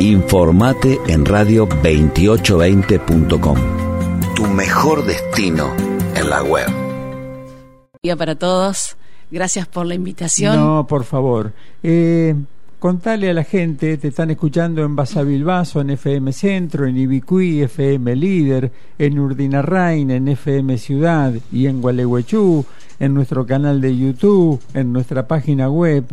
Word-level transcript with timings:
Informate 0.00 1.00
en 1.08 1.26
radio2820.com. 1.26 3.56
Tu 4.36 4.46
mejor 4.46 5.04
destino 5.04 5.74
en 6.14 6.30
la 6.30 6.44
web. 6.44 6.68
Día 8.00 8.14
para 8.14 8.36
todos. 8.36 8.96
Gracias 9.28 9.66
por 9.66 9.86
la 9.86 9.96
invitación. 9.96 10.54
No, 10.54 10.86
por 10.86 11.02
favor. 11.02 11.52
Eh, 11.82 12.36
contale 12.78 13.28
a 13.28 13.34
la 13.34 13.42
gente, 13.42 13.98
te 13.98 14.06
están 14.08 14.30
escuchando 14.30 14.84
en 14.84 14.94
Basavilbaso, 14.94 15.80
en 15.80 15.90
FM 15.90 16.32
Centro, 16.32 16.86
en 16.86 16.96
Ibicuí, 16.96 17.62
FM 17.62 18.14
Líder, 18.14 18.70
en 19.00 19.18
Urdinarrain, 19.18 20.12
en 20.12 20.28
FM 20.28 20.78
Ciudad 20.78 21.34
y 21.50 21.66
en 21.66 21.80
Gualeguaychú, 21.80 22.64
en 23.00 23.14
nuestro 23.14 23.44
canal 23.44 23.80
de 23.80 23.96
YouTube, 23.96 24.60
en 24.74 24.92
nuestra 24.92 25.26
página 25.26 25.68
web. 25.68 26.04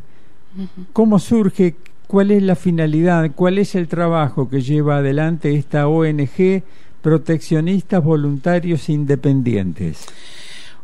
¿Cómo 0.92 1.20
surge? 1.20 1.76
¿Cuál 2.08 2.32
es 2.32 2.44
la 2.44 2.56
finalidad? 2.56 3.32
¿Cuál 3.36 3.58
es 3.58 3.76
el 3.76 3.88
trabajo 3.88 4.48
que 4.50 4.62
lleva 4.62 4.98
adelante 4.98 5.56
esta 5.56 5.88
ONG 5.88 6.64
Proteccionistas 7.02 8.04
Voluntarios 8.04 8.90
Independientes? 8.90 10.06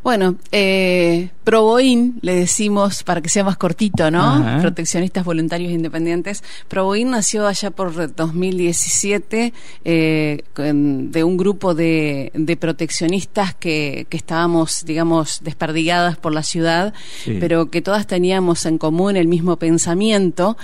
Bueno, 0.04 0.36
eh, 0.52 1.30
Proboín, 1.44 2.18
le 2.24 2.34
decimos 2.34 3.04
para 3.04 3.22
que 3.22 3.30
sea 3.30 3.44
más 3.44 3.58
cortito, 3.58 4.10
¿no? 4.10 4.24
Ajá. 4.24 4.58
Proteccionistas 4.60 5.24
Voluntarios 5.24 5.72
Independientes. 5.72 6.44
Proboín 6.68 7.12
nació 7.12 7.46
allá 7.46 7.70
por 7.70 7.94
2017 8.16 9.54
eh, 9.86 10.44
de 10.56 11.24
un 11.24 11.38
grupo 11.38 11.76
de, 11.76 12.32
de 12.34 12.58
proteccionistas 12.58 13.54
que, 13.54 14.08
que 14.10 14.18
estábamos, 14.18 14.84
digamos, 14.86 15.42
desperdigadas 15.44 16.18
por 16.18 16.34
la 16.34 16.42
ciudad, 16.42 16.96
Sí. 17.24 17.38
pero 17.40 17.70
que 17.70 17.84
todas 17.84 18.08
teníamos 18.08 18.66
en 18.66 18.80
común 18.80 19.16
el 19.18 19.28
mismo 19.28 19.58
pensamiento 19.58 20.58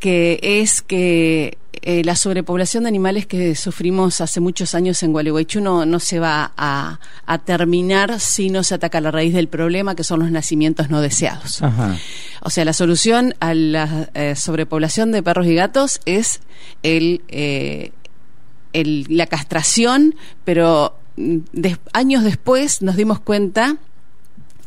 que 0.00 0.40
es 0.42 0.82
que 0.82 1.56
eh, 1.82 2.02
la 2.04 2.16
sobrepoblación 2.16 2.82
de 2.84 2.88
animales 2.88 3.26
que 3.26 3.54
sufrimos 3.54 4.20
hace 4.20 4.40
muchos 4.40 4.74
años 4.74 5.02
en 5.02 5.12
Gualeguaychú 5.12 5.60
no, 5.60 5.86
no 5.86 5.98
se 6.00 6.18
va 6.18 6.52
a, 6.56 6.98
a 7.26 7.38
terminar 7.38 8.18
si 8.20 8.50
no 8.50 8.64
se 8.64 8.74
ataca 8.74 9.00
la 9.00 9.10
raíz 9.10 9.32
del 9.32 9.48
problema, 9.48 9.94
que 9.94 10.02
son 10.04 10.20
los 10.20 10.30
nacimientos 10.30 10.90
no 10.90 11.00
deseados. 11.00 11.62
Ajá. 11.62 11.96
O 12.42 12.50
sea, 12.50 12.64
la 12.64 12.72
solución 12.72 13.34
a 13.40 13.54
la 13.54 14.10
eh, 14.14 14.34
sobrepoblación 14.36 15.12
de 15.12 15.22
perros 15.22 15.46
y 15.46 15.54
gatos 15.54 16.00
es 16.06 16.40
el, 16.82 17.22
eh, 17.28 17.92
el- 18.72 19.06
la 19.08 19.26
castración, 19.26 20.14
pero 20.44 20.96
mm, 21.16 21.36
des- 21.52 21.78
años 21.92 22.24
después 22.24 22.82
nos 22.82 22.96
dimos 22.96 23.20
cuenta 23.20 23.76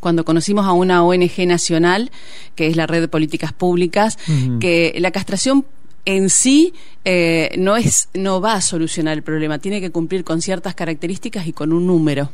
cuando 0.03 0.25
conocimos 0.25 0.67
a 0.67 0.73
una 0.73 1.03
ONG 1.03 1.47
nacional, 1.47 2.11
que 2.55 2.67
es 2.67 2.75
la 2.75 2.85
Red 2.85 3.01
de 3.01 3.07
Políticas 3.07 3.53
Públicas, 3.53 4.19
que 4.59 4.93
la 4.99 5.09
castración 5.09 5.65
en 6.05 6.29
sí 6.29 6.73
eh, 7.05 7.55
no 7.57 7.77
es 7.77 8.09
no 8.13 8.41
va 8.41 8.55
a 8.55 8.61
solucionar 8.61 9.17
el 9.17 9.23
problema, 9.23 9.59
tiene 9.59 9.81
que 9.81 9.89
cumplir 9.89 10.23
con 10.23 10.41
ciertas 10.41 10.75
características 10.75 11.47
y 11.47 11.53
con 11.53 11.73
un 11.73 11.87
número. 11.87 12.29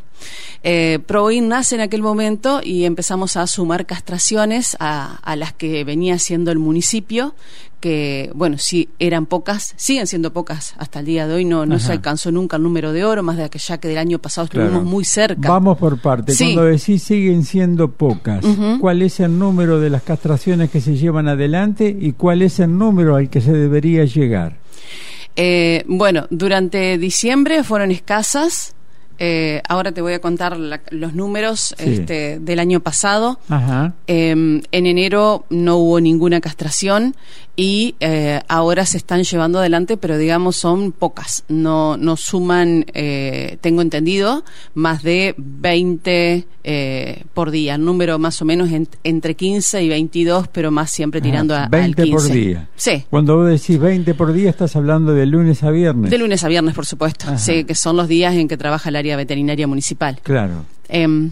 Eh, 0.64 1.00
Proin 1.06 1.48
nace 1.48 1.76
en 1.76 1.82
aquel 1.82 2.02
momento 2.02 2.62
y 2.64 2.86
empezamos 2.86 3.38
a 3.38 3.48
sumar 3.48 3.86
castraciones 3.86 4.76
a, 4.80 5.16
a 5.24 5.36
las 5.36 5.54
que 5.54 5.84
venía 5.84 6.16
haciendo 6.16 6.52
el 6.52 6.60
municipio, 6.60 7.34
que 7.80 8.30
bueno, 8.36 8.58
sí 8.58 8.90
eran 9.00 9.26
pocas, 9.26 9.74
siguen 9.78 10.06
siendo 10.06 10.34
pocas 10.34 10.74
hasta 10.78 11.00
el 11.00 11.06
día 11.06 11.28
de 11.28 11.36
hoy, 11.36 11.46
no, 11.46 11.66
no 11.66 11.80
se 11.80 11.94
alcanzó 11.94 12.30
nunca 12.30 12.58
el 12.58 12.64
número 12.64 12.92
de 12.92 13.06
oro, 13.06 13.24
más 13.24 13.38
de 13.38 13.50
que 13.50 13.58
ya 13.58 13.78
que 13.78 13.88
del 13.88 13.98
año 14.00 14.20
pasado 14.20 14.46
estuvimos 14.46 14.72
Claro. 14.72 14.86
muy 14.86 15.06
cerca. 15.06 15.48
Vamos 15.48 15.78
por 15.78 15.98
partes. 16.02 16.36
Sí. 16.36 16.54
Cuando 16.56 16.66
decís 16.66 17.02
siguen 17.04 17.46
siendo 17.46 17.90
pocas. 17.92 18.44
¿cuál 18.82 19.02
es 19.02 19.22
el 19.22 19.40
número 19.40 19.80
de 19.80 19.90
las 19.90 20.02
castraciones 20.04 20.70
que 20.70 20.82
se 20.82 20.98
llevan 20.98 21.30
adelante 21.30 21.96
y 21.98 22.12
cuál 22.12 22.42
es 22.42 22.60
el 22.60 22.78
número 22.78 23.16
al 23.16 23.30
que 23.30 23.40
se 23.40 23.54
debería 23.54 24.04
llegar? 24.04 24.58
Eh, 25.38 25.86
bueno, 25.88 26.28
durante 26.32 26.98
diciembre 26.98 27.64
fueron 27.64 27.92
escasas. 27.92 28.76
Eh, 29.20 29.62
ahora 29.68 29.92
te 29.92 30.02
voy 30.02 30.14
a 30.14 30.20
contar 30.22 30.58
la- 30.58 30.82
los 30.92 31.14
números 31.14 31.76
Sí. 31.78 31.84
este, 31.94 32.40
del 32.40 32.60
año 32.60 32.80
pasado. 32.80 33.40
Ajá. 33.50 33.94
Eh, 34.08 34.30
en 34.32 34.64
enero 34.86 35.46
no 35.50 35.76
hubo 35.76 36.00
ninguna 36.00 36.40
castración 36.40 37.16
y 37.62 37.96
eh, 38.00 38.40
ahora 38.48 38.86
se 38.86 38.96
están 38.96 39.24
llevando 39.24 39.60
adelante, 39.60 39.98
pero 39.98 40.18
digamos 40.18 40.56
son 40.56 40.94
pocas. 40.94 41.44
No, 41.50 41.98
no 41.98 42.16
suman, 42.16 42.86
eh, 42.94 43.58
tengo 43.60 43.82
entendido, 43.82 44.46
más 44.76 45.04
de 45.04 45.36
20 45.38 46.48
eh, 46.64 47.24
por 47.34 47.52
día. 47.52 47.78
Número 47.78 48.18
más 48.18 48.42
o 48.42 48.46
menos 48.46 48.72
en- 48.72 48.88
entre 49.04 49.36
15 49.36 49.84
y 49.84 49.90
22, 49.90 50.48
pero 50.48 50.72
más 50.72 50.90
siempre 50.90 51.20
tirando 51.20 51.54
Ajá, 51.54 51.64
a, 51.64 51.66
al 51.66 51.70
20 51.72 52.08
por 52.08 52.22
15. 52.22 52.34
día. 52.34 52.70
Sí. 52.78 53.04
Cuando 53.10 53.36
vos 53.36 53.50
decís 53.50 53.78
20 53.78 54.14
por 54.14 54.32
día, 54.32 54.50
estás 54.50 54.78
hablando 54.78 55.14
de 55.14 55.26
lunes 55.26 55.62
a 55.64 55.70
viernes. 55.72 56.12
De 56.12 56.18
lunes 56.18 56.42
a 56.46 56.48
viernes, 56.48 56.74
por 56.74 56.86
supuesto. 56.86 57.26
Ajá. 57.28 57.38
Sí, 57.40 57.66
que 57.66 57.76
son 57.76 57.98
los 57.98 58.08
días 58.08 58.36
en 58.36 58.48
que 58.48 58.56
trabaja 58.56 58.88
el 58.88 58.96
área 58.96 59.18
veterinaria 59.18 59.68
municipal. 59.68 60.18
Claro, 60.24 60.64
Em, 60.88 61.32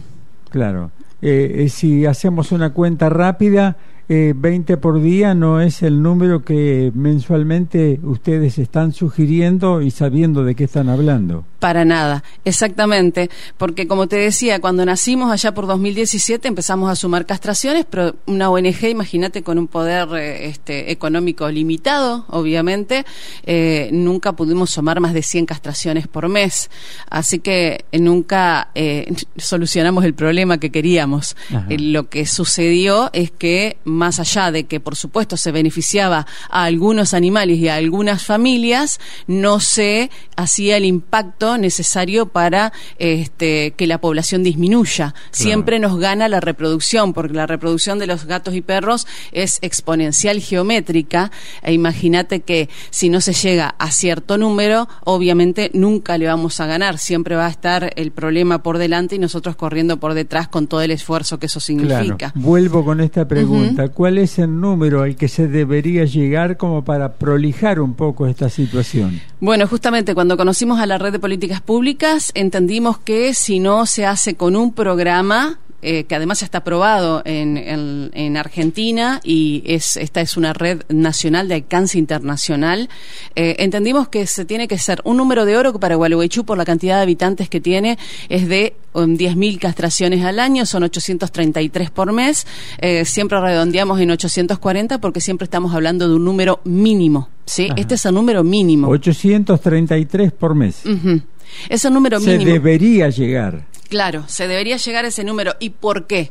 claro. 0.50 0.90
Eh, 1.22 1.64
eh, 1.64 1.68
si 1.70 2.04
hacemos 2.06 2.52
una 2.52 2.70
cuenta 2.74 3.08
rápida, 3.08 3.76
eh, 4.08 4.32
20 4.34 4.76
por 4.78 5.02
día 5.02 5.34
no 5.34 5.60
es 5.60 5.82
el 5.82 6.02
número 6.02 6.42
que 6.42 6.90
mensualmente 6.94 8.00
ustedes 8.02 8.58
están 8.58 8.92
sugiriendo 8.92 9.82
y 9.82 9.90
sabiendo 9.90 10.44
de 10.44 10.54
qué 10.54 10.64
están 10.64 10.88
hablando. 10.88 11.44
para 11.58 11.84
nada, 11.84 12.22
exactamente. 12.44 13.30
Porque 13.56 13.88
como 13.88 14.06
te 14.06 14.16
decía, 14.16 14.60
cuando 14.60 14.84
nacimos 14.84 15.30
allá 15.30 15.52
por 15.52 15.66
2017 15.66 16.46
empezamos 16.48 16.90
a 16.90 16.96
sumar 16.96 17.26
castraciones, 17.26 17.84
pero 17.88 18.14
una 18.26 18.48
ONG, 18.48 18.84
imagínate, 18.84 19.42
con 19.42 19.58
un 19.58 19.66
poder 19.66 20.08
eh, 20.14 20.46
este, 20.46 20.92
económico 20.92 21.50
limitado, 21.50 22.24
obviamente, 22.28 23.04
eh, 23.44 23.90
nunca 23.92 24.32
pudimos 24.32 24.70
sumar 24.70 25.00
más 25.00 25.14
de 25.14 25.22
100 25.22 25.46
castraciones 25.46 26.06
por 26.06 26.28
mes. 26.28 26.70
Así 27.10 27.40
que 27.40 27.84
nunca 27.92 28.70
eh, 28.74 29.12
solucionamos 29.36 30.04
el 30.04 30.14
problema 30.14 30.58
que 30.58 30.70
queríamos. 30.70 31.36
Lo 31.68 32.08
que 32.08 32.26
sucedió 32.26 33.10
es 33.12 33.30
que, 33.30 33.78
más 33.98 34.18
allá 34.18 34.50
de 34.50 34.64
que, 34.64 34.80
por 34.80 34.96
supuesto, 34.96 35.36
se 35.36 35.52
beneficiaba 35.52 36.26
a 36.48 36.64
algunos 36.64 37.12
animales 37.12 37.58
y 37.58 37.68
a 37.68 37.74
algunas 37.74 38.24
familias, 38.24 39.00
no 39.26 39.60
se 39.60 40.10
hacía 40.36 40.76
el 40.76 40.84
impacto 40.84 41.58
necesario 41.58 42.26
para 42.26 42.72
este, 42.98 43.72
que 43.76 43.86
la 43.86 44.00
población 44.00 44.42
disminuya. 44.42 45.14
Siempre 45.30 45.78
nos 45.78 45.98
gana 45.98 46.28
la 46.28 46.40
reproducción, 46.40 47.12
porque 47.12 47.34
la 47.34 47.46
reproducción 47.46 47.98
de 47.98 48.06
los 48.06 48.24
gatos 48.24 48.54
y 48.54 48.62
perros 48.62 49.06
es 49.32 49.58
exponencial 49.62 50.40
geométrica. 50.40 51.30
E 51.62 51.72
imagínate 51.72 52.40
que 52.40 52.68
si 52.90 53.08
no 53.08 53.20
se 53.20 53.32
llega 53.32 53.74
a 53.78 53.90
cierto 53.90 54.38
número, 54.38 54.88
obviamente 55.04 55.70
nunca 55.74 56.16
le 56.18 56.26
vamos 56.26 56.60
a 56.60 56.66
ganar. 56.66 56.98
Siempre 56.98 57.36
va 57.36 57.46
a 57.46 57.50
estar 57.50 57.92
el 57.96 58.12
problema 58.12 58.62
por 58.62 58.78
delante 58.78 59.16
y 59.16 59.18
nosotros 59.18 59.56
corriendo 59.56 59.98
por 59.98 60.14
detrás 60.14 60.48
con 60.48 60.66
todo 60.66 60.82
el 60.82 60.90
esfuerzo 60.90 61.38
que 61.38 61.46
eso 61.46 61.60
significa. 61.60 62.16
Claro. 62.16 62.32
Vuelvo 62.36 62.84
con 62.84 63.00
esta 63.00 63.26
pregunta. 63.26 63.87
¿Cuál 63.88 64.18
es 64.18 64.38
el 64.38 64.60
número 64.60 65.02
al 65.02 65.16
que 65.16 65.28
se 65.28 65.48
debería 65.48 66.04
llegar 66.04 66.56
como 66.56 66.84
para 66.84 67.14
prolijar 67.14 67.80
un 67.80 67.94
poco 67.94 68.26
esta 68.26 68.48
situación? 68.48 69.20
Bueno, 69.40 69.66
justamente 69.66 70.14
cuando 70.14 70.36
conocimos 70.36 70.80
a 70.80 70.86
la 70.86 70.98
red 70.98 71.12
de 71.12 71.18
políticas 71.18 71.60
públicas, 71.60 72.32
entendimos 72.34 72.98
que 72.98 73.34
si 73.34 73.60
no 73.60 73.86
se 73.86 74.06
hace 74.06 74.34
con 74.36 74.56
un 74.56 74.72
programa, 74.72 75.58
eh, 75.82 76.04
que 76.04 76.14
además 76.14 76.42
está 76.42 76.58
aprobado 76.58 77.22
en, 77.24 77.56
en- 77.56 78.10
en 78.14 78.36
Argentina 78.36 79.20
y 79.22 79.62
es, 79.66 79.96
esta 79.96 80.20
es 80.20 80.36
una 80.36 80.52
red 80.52 80.82
nacional 80.88 81.48
de 81.48 81.54
alcance 81.54 81.98
internacional, 81.98 82.88
eh, 83.36 83.56
entendimos 83.60 84.08
que 84.08 84.26
se 84.26 84.44
tiene 84.44 84.66
que 84.68 84.78
ser 84.78 85.00
un 85.04 85.16
número 85.16 85.44
de 85.44 85.56
oro 85.56 85.78
para 85.78 85.94
Gualeguaychú, 85.96 86.44
por 86.44 86.58
la 86.58 86.64
cantidad 86.64 86.96
de 86.96 87.02
habitantes 87.02 87.48
que 87.48 87.60
tiene, 87.60 87.98
es 88.28 88.48
de 88.48 88.74
um, 88.92 89.16
10.000 89.16 89.58
castraciones 89.58 90.24
al 90.24 90.38
año, 90.40 90.66
son 90.66 90.82
833 90.82 91.90
por 91.90 92.12
mes. 92.12 92.46
Eh, 92.78 93.04
siempre 93.04 93.40
redondeamos 93.40 94.00
en 94.00 94.10
840 94.10 94.98
porque 95.00 95.20
siempre 95.20 95.44
estamos 95.44 95.74
hablando 95.74 96.08
de 96.08 96.14
un 96.14 96.24
número 96.24 96.60
mínimo. 96.64 97.28
¿Sí? 97.48 97.66
Ajá. 97.70 97.74
Este 97.80 97.94
es 97.96 98.04
el 98.06 98.14
número 98.14 98.44
mínimo. 98.44 98.88
833 98.88 100.32
por 100.32 100.54
mes. 100.54 100.82
Ujú. 100.86 101.20
Es 101.68 101.84
el 101.84 101.92
número 101.94 102.20
Se 102.20 102.32
mínimo. 102.32 102.50
debería 102.52 103.08
llegar. 103.10 103.64
Claro, 103.88 104.24
se 104.28 104.46
debería 104.46 104.76
llegar 104.76 105.04
a 105.04 105.08
ese 105.08 105.24
número. 105.24 105.54
¿Y 105.60 105.70
por 105.70 106.06
qué? 106.06 106.30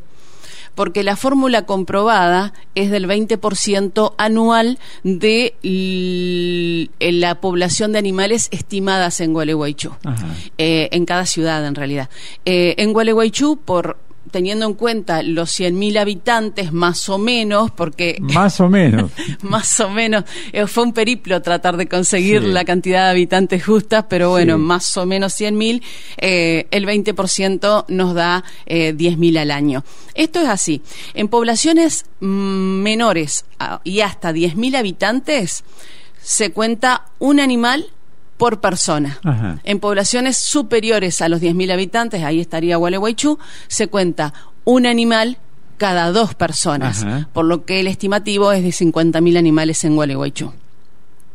Porque 0.76 1.02
la 1.04 1.16
fórmula 1.16 1.66
comprobada 1.66 2.54
es 2.76 2.92
del 2.92 3.08
20% 3.08 4.14
anual 4.20 4.78
de 5.04 5.56
en 5.64 7.20
la 7.20 7.42
población 7.42 7.94
de 7.94 7.98
animales 8.00 8.48
estimadas 8.52 9.20
en 9.20 9.34
Gualeguaychú. 9.34 9.92
Eh, 10.60 10.90
en 10.92 11.06
cada 11.06 11.26
ciudad, 11.26 11.66
en 11.66 11.74
realidad. 11.74 12.10
Eh, 12.46 12.76
en 12.78 12.94
Gualeguaychú, 12.94 13.58
por 13.66 13.98
teniendo 14.32 14.66
en 14.66 14.74
cuenta 14.74 15.24
los 15.24 15.50
100.000 15.60 15.98
habitantes 16.00 16.72
más 16.74 17.10
o 17.10 17.18
menos, 17.18 17.72
porque 17.72 18.18
Más 18.22 18.60
o 18.60 18.70
menos. 18.70 19.12
más 19.42 19.80
o 19.80 19.90
menos 19.90 20.24
eh, 20.54 20.68
fue 20.68 20.84
un 20.84 20.94
periplo 20.94 21.42
tratar 21.42 21.78
de 21.78 21.88
conseguir 21.88 22.42
Sí. 22.42 22.48
la 22.48 22.66
cantidad 22.66 23.06
de 23.06 23.10
habitantes 23.12 23.64
justas, 23.66 24.06
pero 24.10 24.30
bueno, 24.30 24.56
Sí. 24.56 24.62
más 24.62 24.98
o 24.98 25.06
menos 25.06 25.34
100.000, 25.40 25.82
eh, 26.18 26.68
el 26.72 26.86
20% 26.86 27.86
nos 27.88 28.14
da 28.14 28.44
eh, 28.66 28.94
10.000 28.96 29.38
al 29.38 29.52
año. 29.52 29.84
Esto 30.14 30.42
es 30.42 30.48
así. 30.50 30.82
En 31.14 31.28
poblaciones 31.28 32.06
mm, 32.20 32.26
menores 32.82 33.46
a- 33.60 33.82
y 33.84 34.02
hasta 34.02 34.32
10.000 34.34 34.76
habitantes, 34.76 35.64
se 36.22 36.52
cuenta 36.52 37.06
un 37.20 37.40
animal 37.40 37.88
por 38.38 38.62
persona. 38.62 39.20
Ajá. 39.24 39.60
En 39.64 39.80
poblaciones 39.80 40.38
superiores 40.38 41.22
a 41.22 41.30
los 41.30 41.42
10.000 41.42 41.72
habitantes, 41.72 42.24
ahí 42.24 42.40
estaría 42.40 42.78
Gualeguaychú, 42.78 43.40
se 43.68 43.88
cuenta 43.88 44.34
un 44.64 44.86
animal 44.86 45.38
cada 45.78 46.12
dos 46.12 46.34
personas, 46.36 47.04
Ajá. 47.04 47.30
por 47.34 47.46
lo 47.46 47.66
que 47.66 47.80
el 47.80 47.88
estimativo 47.88 48.52
es 48.52 48.64
de 48.64 48.70
50.000 48.70 49.38
animales 49.38 49.84
en 49.84 49.96
Gualeguaychú. 49.96 50.54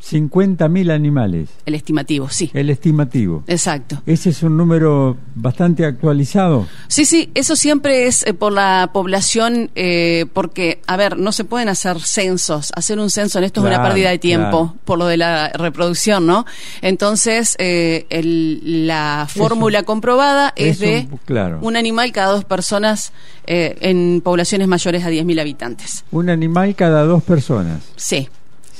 50.000 0.02 0.90
animales, 0.90 1.48
El 1.64 1.74
estimativo, 1.74 2.28
sí. 2.28 2.50
el 2.54 2.70
estimativo. 2.70 3.44
Exacto. 3.46 4.02
Ese 4.06 4.30
es 4.30 4.42
un 4.42 4.56
número 4.56 5.16
bastante 5.34 5.84
actualizado. 5.84 6.66
Sí, 6.88 7.04
sí, 7.04 7.30
eso 7.34 7.54
siempre 7.56 8.06
es 8.06 8.26
eh, 8.26 8.34
por 8.34 8.52
la 8.52 8.90
población, 8.92 9.70
eh, 9.74 10.26
porque, 10.32 10.80
a 10.86 10.96
ver, 10.96 11.16
no 11.18 11.30
se 11.32 11.44
pueden 11.44 11.68
hacer 11.68 12.00
censos. 12.00 12.72
Hacer 12.74 12.98
un 12.98 13.10
censo 13.10 13.38
en 13.38 13.44
esto 13.44 13.60
es 13.60 13.66
una 13.74 13.82
pérdida 13.82 14.10
de 14.10 14.18
tiempo 14.18 14.50
claro. 14.68 14.76
por 14.84 14.98
lo 14.98 15.06
de 15.06 15.16
la 15.16 15.48
reproducción, 15.50 16.26
¿no? 16.26 16.44
Entonces, 16.82 17.54
eh, 17.58 18.06
el- 18.10 18.86
la 18.86 19.26
fórmula 19.28 19.84
comprobada 19.84 20.52
es 20.56 20.76
Eso, 20.76 20.84
de 20.86 21.08
claro. 21.24 21.58
un 21.62 21.76
animal 21.76 22.12
cada 22.12 22.32
dos 22.32 22.44
personas 22.44 23.12
eh, 23.46 23.76
en 23.80 24.20
poblaciones 24.22 24.68
mayores 24.68 25.04
a 25.04 25.10
10.000 25.10 25.40
habitantes. 25.40 26.04
Un 26.12 26.28
animal 26.30 26.74
cada 26.74 27.04
dos 27.04 27.22
personas. 27.22 27.80
Sí, 27.96 28.28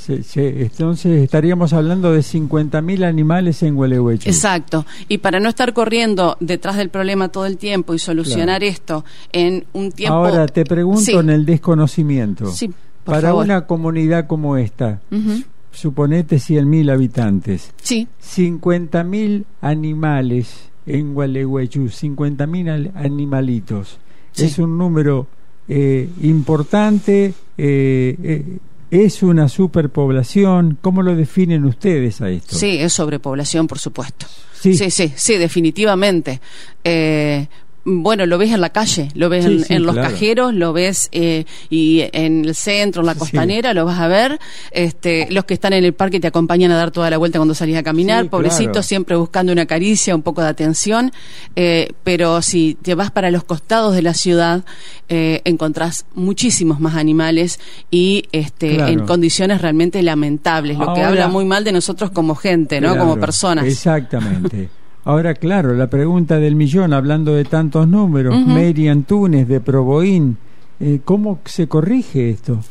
Se- 0.03 0.21
se- 0.23 0.63
entonces 0.63 1.21
estaríamos 1.23 1.71
hablando 1.71 2.11
de 2.11 2.19
50.000 2.21 3.05
animales 3.05 3.63
en 3.63 3.75
Gualeguaychú. 3.75 4.27
exacto. 4.29 4.85
Y 5.07 5.19
para 5.19 5.39
no 5.39 5.47
estar 5.47 5.71
corriendo 5.71 6.35
detrás 6.41 6.75
del 6.75 6.89
problema 6.89 7.29
todo 7.29 7.45
el 7.45 7.57
tiempo 7.57 7.93
y 7.93 7.99
solucionar 7.99 8.59
Claro. 8.59 8.73
esto 8.73 9.05
en 9.31 9.65
un 9.71 9.93
tiempo... 9.93 10.15
Ahora 10.15 10.45
te 10.47 10.65
pregunto 10.65 10.99
Sí. 11.01 11.13
en 11.13 11.29
el 11.29 11.45
desconocimiento. 11.45 12.51
Sí, 12.51 12.67
por 12.67 13.15
Para 13.15 13.29
favor. 13.29 13.45
una 13.45 13.65
comunidad 13.65 14.27
como 14.27 14.57
esta, 14.57 14.99
Ujú. 15.09 15.41
suponete 15.71 16.37
100.000 16.39 16.89
habitantes, 16.91 17.71
Sí, 17.81 18.07
50.000 18.19 19.45
animales 19.61 20.69
en 20.85 21.13
Gualeguaychú, 21.13 21.87
50.000 21.89 22.69
al- 22.69 22.91
animalitos. 22.95 23.99
Sí. 24.33 24.45
Es 24.45 24.59
un 24.59 24.77
número 24.77 25.27
eh, 25.69 26.09
importante, 26.21 27.33
eh, 27.57 28.17
eh, 28.21 28.57
es 28.93 29.23
una 29.23 29.49
superpoblación. 29.49 30.77
¿Cómo 30.79 31.01
lo 31.01 31.15
definen 31.15 31.65
ustedes 31.65 32.21
a 32.21 32.29
esto? 32.29 32.55
Sí, 32.55 32.77
es 32.77 32.93
sobrepoblación, 32.93 33.65
por 33.65 33.79
supuesto. 33.79 34.27
Sí. 34.53 34.75
sí, 34.75 34.91
sí, 34.91 35.11
sí, 35.15 35.37
definitivamente. 35.37 36.39
Eh, 36.83 37.47
bueno, 37.85 38.25
lo 38.25 38.37
ves 38.37 38.51
en 38.51 38.61
la 38.61 38.69
calle, 38.69 39.09
lo 39.13 39.27
ves 39.29 39.45
Sí, 39.45 39.51
en, 39.51 39.63
sí, 39.65 39.73
en 39.73 39.83
los 39.83 39.93
claro. 39.95 40.09
cajeros, 40.11 40.53
lo 40.53 40.71
ves 40.73 41.09
eh, 41.11 41.45
y 41.69 42.03
en 42.13 42.45
el 42.45 42.55
centro, 42.55 43.01
en 43.01 43.07
la 43.07 43.13
Sí. 43.13 43.19
costanera, 43.19 43.73
lo 43.73 43.85
vas 43.85 43.99
a 43.99 44.07
ver. 44.07 44.39
Este, 44.71 45.27
los 45.31 45.43
que 45.45 45.53
están 45.53 45.73
en 45.73 45.83
el 45.83 45.93
parque 45.93 46.19
te 46.19 46.27
acompañan 46.27 46.71
a 46.71 46.77
dar 46.77 46.91
toda 46.91 47.09
la 47.09 47.17
vuelta 47.17 47.39
cuando 47.39 47.53
salís 47.55 47.75
a 47.77 47.83
caminar, 47.83 48.29
claro. 48.29 48.83
siempre 48.83 49.15
buscando 49.15 49.51
una 49.51 49.65
caricia, 49.65 50.15
un 50.15 50.21
poco 50.21 50.41
de 50.41 50.47
atención. 50.47 51.11
Eh, 51.55 51.91
pero 52.03 52.41
si 52.41 52.77
te 52.81 52.95
vas 52.95 53.11
para 53.11 53.31
los 53.31 53.43
costados 53.43 53.93
de 53.95 54.01
la 54.01 54.13
ciudad, 54.13 54.63
eh, 55.09 55.41
encontrás 55.43 56.05
muchísimos 56.15 56.79
más 56.79 56.95
animales 56.95 57.59
y 57.91 58.25
este, 58.31 58.75
Claro. 58.75 58.91
en 58.93 58.99
condiciones 59.05 59.61
realmente 59.61 60.01
lamentables, 60.03 60.77
lo 60.77 60.93
que 60.93 61.01
habla 61.01 61.27
muy 61.27 61.45
mal 61.45 61.63
de 61.63 61.71
nosotros 61.73 62.11
como 62.11 62.35
gente, 62.35 62.79
¿no? 62.81 62.97
Como 62.97 63.19
personas. 63.19 63.65
Exactamente. 63.65 64.69
Ahora, 65.05 65.33
claro, 65.33 65.73
la 65.73 65.87
pregunta 65.87 66.39
del 66.39 66.55
millón, 66.55 66.93
hablando 66.93 67.33
de 67.33 67.43
tantos 67.43 67.87
números, 67.87 68.35
Ujú. 68.35 68.49
Mary 68.49 68.87
Antunes 68.87 69.47
de 69.47 69.59
Proboín, 69.59 70.37
eh, 70.79 70.99
¿cómo 71.03 71.39
se 71.45 71.67
corrige 71.67 72.29
esto? 72.29 72.63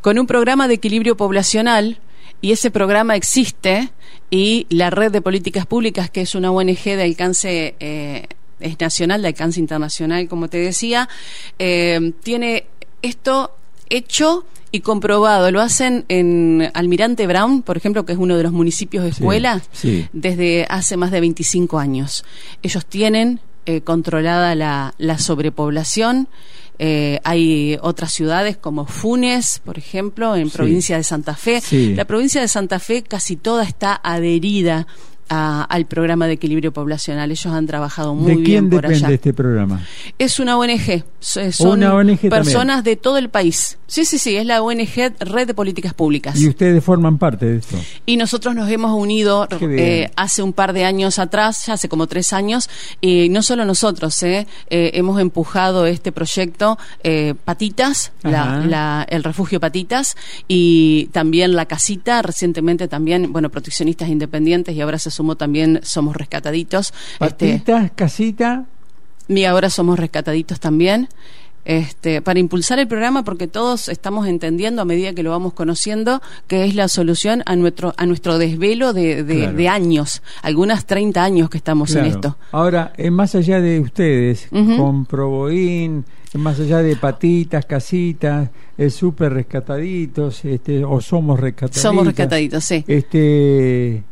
con 0.00 0.18
un 0.18 0.26
programa 0.26 0.68
de 0.68 0.74
equilibrio 0.74 1.16
poblacional 1.16 1.98
y 2.40 2.52
ese 2.52 2.70
programa 2.70 3.16
existe 3.16 3.90
y 4.30 4.66
la 4.70 4.90
red 4.90 5.10
de 5.10 5.20
políticas 5.20 5.66
públicas 5.66 6.10
que 6.10 6.20
es 6.22 6.34
una 6.34 6.50
ONG 6.50 6.84
de 6.84 7.02
alcance 7.02 7.74
eh, 7.80 8.26
es 8.60 8.80
nacional 8.80 9.22
de 9.22 9.28
alcance 9.28 9.60
internacional 9.60 10.28
como 10.28 10.48
te 10.48 10.58
decía 10.58 11.08
eh, 11.58 12.12
tiene 12.22 12.66
esto 13.02 13.52
hecho 13.90 14.44
y 14.70 14.80
comprobado 14.80 15.50
lo 15.50 15.60
hacen 15.60 16.04
en 16.08 16.70
Almirante 16.74 17.26
Brown 17.26 17.62
por 17.62 17.76
ejemplo 17.76 18.04
que 18.04 18.12
es 18.12 18.18
uno 18.18 18.36
de 18.36 18.42
los 18.42 18.52
municipios 18.52 19.04
de 19.04 19.10
Sí, 19.12 19.16
escuela 19.18 19.62
sí. 19.72 20.08
desde 20.12 20.66
hace 20.68 20.96
más 20.96 21.10
de 21.10 21.20
25 21.20 21.78
años 21.78 22.24
ellos 22.62 22.84
tienen 22.86 23.40
eh, 23.66 23.80
controlada 23.82 24.54
la, 24.54 24.94
la 24.98 25.18
sobrepoblación 25.18 26.28
eh, 26.80 27.18
hay 27.24 27.76
otras 27.82 28.12
ciudades 28.12 28.56
como 28.56 28.86
Funes, 28.86 29.60
por 29.64 29.78
ejemplo, 29.78 30.36
en 30.36 30.48
Sí. 30.48 30.56
provincia 30.56 30.96
de 30.96 31.02
Santa 31.02 31.34
Fe. 31.34 31.60
Sí. 31.60 31.92
La 31.96 32.04
provincia 32.04 32.40
de 32.40 32.46
Santa 32.46 32.78
Fe 32.78 33.02
casi 33.02 33.34
toda 33.34 33.64
está 33.64 34.00
adherida 34.00 34.86
a- 35.28 35.62
al 35.64 35.86
programa 35.86 36.26
de 36.26 36.34
equilibrio 36.34 36.72
poblacional. 36.72 37.30
Ellos 37.30 37.46
han 37.52 37.66
trabajado 37.66 38.14
muy 38.14 38.26
¿De 38.26 38.32
bien 38.34 38.44
quién 38.44 38.70
por 38.70 38.82
depende 38.82 39.06
allá. 39.06 39.14
este 39.14 39.32
programa? 39.34 39.84
Es 40.18 40.38
una 40.40 40.56
ONG, 40.58 41.04
so- 41.20 41.52
son 41.52 41.78
Una 41.78 41.94
ONG 41.94 42.28
personas 42.30 42.84
de 42.84 42.96
todo 42.96 43.18
el 43.18 43.28
país. 43.28 43.78
Sí, 43.86 44.04
sí, 44.04 44.18
sí, 44.18 44.36
es 44.36 44.44
la 44.44 44.62
ONG 44.62 45.14
Red 45.20 45.46
de 45.46 45.54
Políticas 45.54 45.94
Públicas. 45.94 46.38
Y 46.38 46.46
ustedes 46.48 46.84
forman 46.84 47.16
parte 47.18 47.46
de 47.46 47.56
esto. 47.58 47.78
Y 48.04 48.16
nosotros 48.18 48.54
nos 48.54 48.68
hemos 48.70 48.92
unido 48.92 49.46
bien. 49.58 49.78
eh, 49.78 50.10
hace 50.16 50.42
un 50.42 50.52
par 50.52 50.72
de 50.74 50.84
años 50.84 51.18
atrás, 51.18 51.64
ya 51.66 51.72
hace 51.74 51.88
como 51.88 52.06
tres 52.06 52.32
años, 52.34 52.68
y 53.00 53.28
no 53.30 53.42
solo 53.42 53.64
nosotros, 53.64 54.22
eh, 54.22 54.46
eh, 54.68 54.90
hemos 54.94 55.18
empujado 55.20 55.86
este 55.86 56.12
proyecto 56.12 56.76
Patitas, 57.44 58.12
la- 58.22 58.58
la- 58.66 59.06
el 59.08 59.24
refugio 59.24 59.58
Patitas, 59.60 60.16
y 60.48 61.06
también 61.12 61.54
la 61.56 61.64
casita, 61.66 62.20
recientemente 62.22 62.88
también, 62.88 63.32
bueno, 63.32 63.48
proteccionistas 63.50 64.08
independientes, 64.08 64.74
y 64.76 64.80
ahora 64.80 64.98
se 64.98 65.10
también 65.36 65.80
Somos 65.82 66.16
Rescataditos. 66.16 66.92
Este, 67.20 67.52
Patitas, 67.58 67.90
casita, 67.94 68.64
y 69.28 69.44
ahora 69.44 69.68
somos 69.70 69.98
rescataditos 69.98 70.58
también. 70.60 71.08
Este, 71.64 72.22
para 72.22 72.38
impulsar 72.38 72.78
el 72.78 72.88
programa, 72.88 73.24
porque 73.24 73.46
todos 73.46 73.88
estamos 73.90 74.26
entendiendo 74.26 74.80
a 74.80 74.84
medida 74.86 75.12
que 75.12 75.22
lo 75.22 75.30
vamos 75.32 75.52
conociendo 75.52 76.22
que 76.46 76.64
es 76.64 76.74
la 76.74 76.88
solución 76.88 77.42
a 77.44 77.56
nuestro, 77.56 77.92
a 77.98 78.06
nuestro 78.06 78.38
desvelo 78.38 78.94
de, 78.94 79.22
de- 79.22 79.36
Claro. 79.40 79.52
de 79.58 79.68
años, 79.68 80.22
algunas 80.40 80.86
30 80.86 81.22
años 81.22 81.50
que 81.50 81.58
estamos 81.58 81.90
claro. 81.92 82.06
en 82.06 82.12
esto. 82.14 82.38
Ahora, 82.52 82.94
eh, 82.96 83.10
más 83.10 83.34
allá 83.34 83.60
de 83.60 83.80
ustedes, 83.80 84.48
Ujú. 84.50 84.78
con 84.78 85.04
Proboín, 85.04 86.06
más 86.34 86.58
allá 86.58 86.78
de 86.78 86.96
patitas, 86.96 87.66
casitas, 87.66 88.48
eh, 88.78 88.88
súper 88.88 89.34
rescataditos, 89.34 90.42
este, 90.46 90.82
o 90.86 91.02
somos 91.02 91.38
rescataditos. 91.38 91.82
Somos 91.82 92.06
rescataditos, 92.06 92.64
sí. 92.64 92.82
Este, 92.86 94.04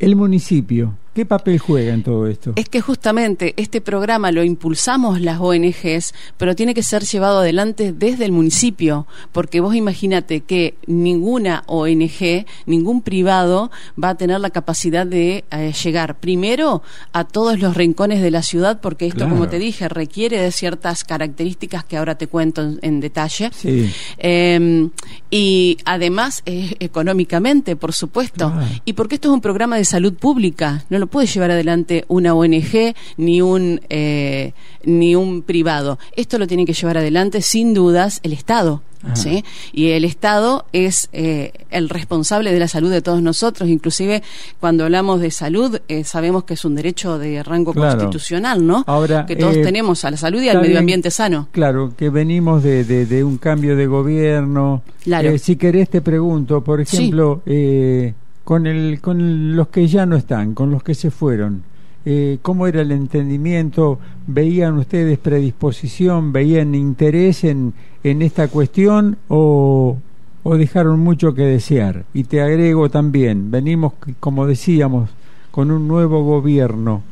el 0.00 0.16
municipio, 0.16 0.96
¿qué 1.20 1.26
papel 1.26 1.58
juega 1.58 1.92
en 1.92 2.02
todo 2.02 2.26
esto? 2.26 2.54
Es 2.56 2.70
que 2.70 2.80
justamente 2.80 3.52
este 3.58 3.82
programa 3.82 4.32
lo 4.32 4.42
impulsamos 4.42 5.20
las 5.20 5.38
ONGs, 5.38 6.14
pero 6.38 6.56
tiene 6.56 6.72
que 6.72 6.82
ser 6.82 7.02
llevado 7.04 7.40
adelante 7.40 7.92
desde 7.92 8.24
el 8.24 8.32
municipio, 8.32 9.06
porque 9.30 9.60
vos 9.60 9.74
imagínate 9.74 10.40
que 10.40 10.76
ninguna 10.86 11.62
ONG, 11.66 12.46
ningún 12.64 13.02
privado 13.02 13.70
va 14.02 14.08
a 14.08 14.14
tener 14.14 14.40
la 14.40 14.48
capacidad 14.48 15.06
de 15.06 15.44
eh, 15.50 15.74
llegar 15.84 16.18
primero 16.20 16.82
a 17.12 17.24
todos 17.24 17.58
los 17.58 17.76
rincones 17.76 18.22
de 18.22 18.30
la 18.30 18.42
ciudad, 18.42 18.80
porque 18.80 19.04
esto, 19.06 19.18
Claro. 19.18 19.32
como 19.32 19.48
te 19.50 19.58
dije, 19.58 19.90
requiere 19.90 20.40
de 20.40 20.52
ciertas 20.52 21.04
características 21.04 21.84
que 21.84 21.98
ahora 21.98 22.14
te 22.16 22.28
cuento 22.28 22.62
en, 22.62 22.78
en 22.80 23.00
detalle. 23.00 23.50
Sí. 23.54 23.92
Eh, 24.16 24.88
y 25.30 25.76
además 25.84 26.42
eh, 26.46 26.76
económicamente, 26.80 27.76
por 27.76 27.92
supuesto. 27.92 28.50
Claro. 28.50 28.66
Y 28.86 28.94
porque 28.94 29.16
esto 29.16 29.28
es 29.28 29.34
un 29.34 29.42
programa 29.42 29.76
de 29.76 29.84
salud 29.84 30.14
pública, 30.14 30.84
no 30.88 30.98
lo 30.98 31.08
puede 31.10 31.26
llevar 31.26 31.50
adelante 31.50 32.04
una 32.08 32.34
ONG 32.34 32.94
ni 33.16 33.42
un 33.42 33.80
eh, 33.90 34.52
ni 34.84 35.14
un 35.14 35.42
privado. 35.42 35.98
Esto 36.16 36.38
lo 36.38 36.46
tiene 36.46 36.64
que 36.64 36.72
llevar 36.72 36.96
adelante 36.98 37.42
sin 37.42 37.74
dudas 37.74 38.20
el 38.22 38.32
Estado. 38.32 38.82
¿sí? 39.14 39.42
Y 39.72 39.92
el 39.92 40.04
Estado 40.04 40.66
es 40.74 41.08
eh, 41.14 41.52
el 41.70 41.88
responsable 41.88 42.52
de 42.52 42.58
la 42.58 42.68
salud 42.68 42.90
de 42.90 43.00
todos 43.00 43.22
nosotros. 43.22 43.68
Inclusive 43.70 44.22
cuando 44.60 44.84
hablamos 44.84 45.20
de 45.22 45.30
salud 45.30 45.80
eh, 45.88 46.04
sabemos 46.04 46.44
que 46.44 46.52
es 46.52 46.64
un 46.66 46.74
derecho 46.74 47.18
de 47.18 47.42
rango 47.42 47.72
Claro. 47.72 47.92
constitucional, 47.98 48.66
¿no? 48.66 48.84
Ahora, 48.86 49.24
que 49.24 49.36
todos 49.36 49.56
eh, 49.56 49.62
tenemos 49.62 50.04
a 50.04 50.10
la 50.10 50.18
salud 50.18 50.42
y 50.42 50.50
al 50.50 50.58
medio 50.58 50.68
bien. 50.72 50.78
ambiente 50.80 51.10
sano. 51.10 51.48
Claro, 51.50 51.94
que 51.96 52.10
venimos 52.10 52.62
de, 52.62 52.84
de- 52.84 53.06
de 53.06 53.24
un 53.24 53.38
cambio 53.38 53.74
de 53.74 53.86
gobierno. 53.86 54.82
Claro. 55.02 55.30
Eh, 55.30 55.38
si 55.38 55.56
querés 55.56 55.88
te 55.88 56.02
pregunto, 56.02 56.62
por 56.62 56.84
Sí. 56.84 56.96
ejemplo, 56.98 57.40
eh, 57.46 58.12
con, 58.50 58.66
el, 58.66 59.00
con 59.00 59.54
los 59.54 59.68
que 59.68 59.86
ya 59.86 60.06
no 60.06 60.16
están, 60.16 60.54
con 60.54 60.72
los 60.72 60.82
que 60.82 60.96
se 60.96 61.12
fueron, 61.12 61.62
eh, 62.04 62.38
¿cómo 62.42 62.66
era 62.66 62.80
el 62.80 62.90
entendimiento? 62.90 64.00
¿Veían 64.26 64.76
ustedes 64.76 65.20
predisposición, 65.20 66.32
veían 66.32 66.74
interés 66.74 67.44
en, 67.44 67.74
en 68.02 68.22
esta 68.22 68.48
cuestión 68.48 69.18
o, 69.28 69.96
o 70.42 70.56
dejaron 70.56 70.98
mucho 70.98 71.32
que 71.32 71.42
desear? 71.42 72.02
Y 72.12 72.24
te 72.24 72.40
agrego 72.42 72.90
también, 72.90 73.52
venimos, 73.52 73.92
como 74.18 74.48
decíamos, 74.48 75.10
con 75.52 75.70
un 75.70 75.86
nuevo 75.86 76.24
gobierno. 76.24 77.02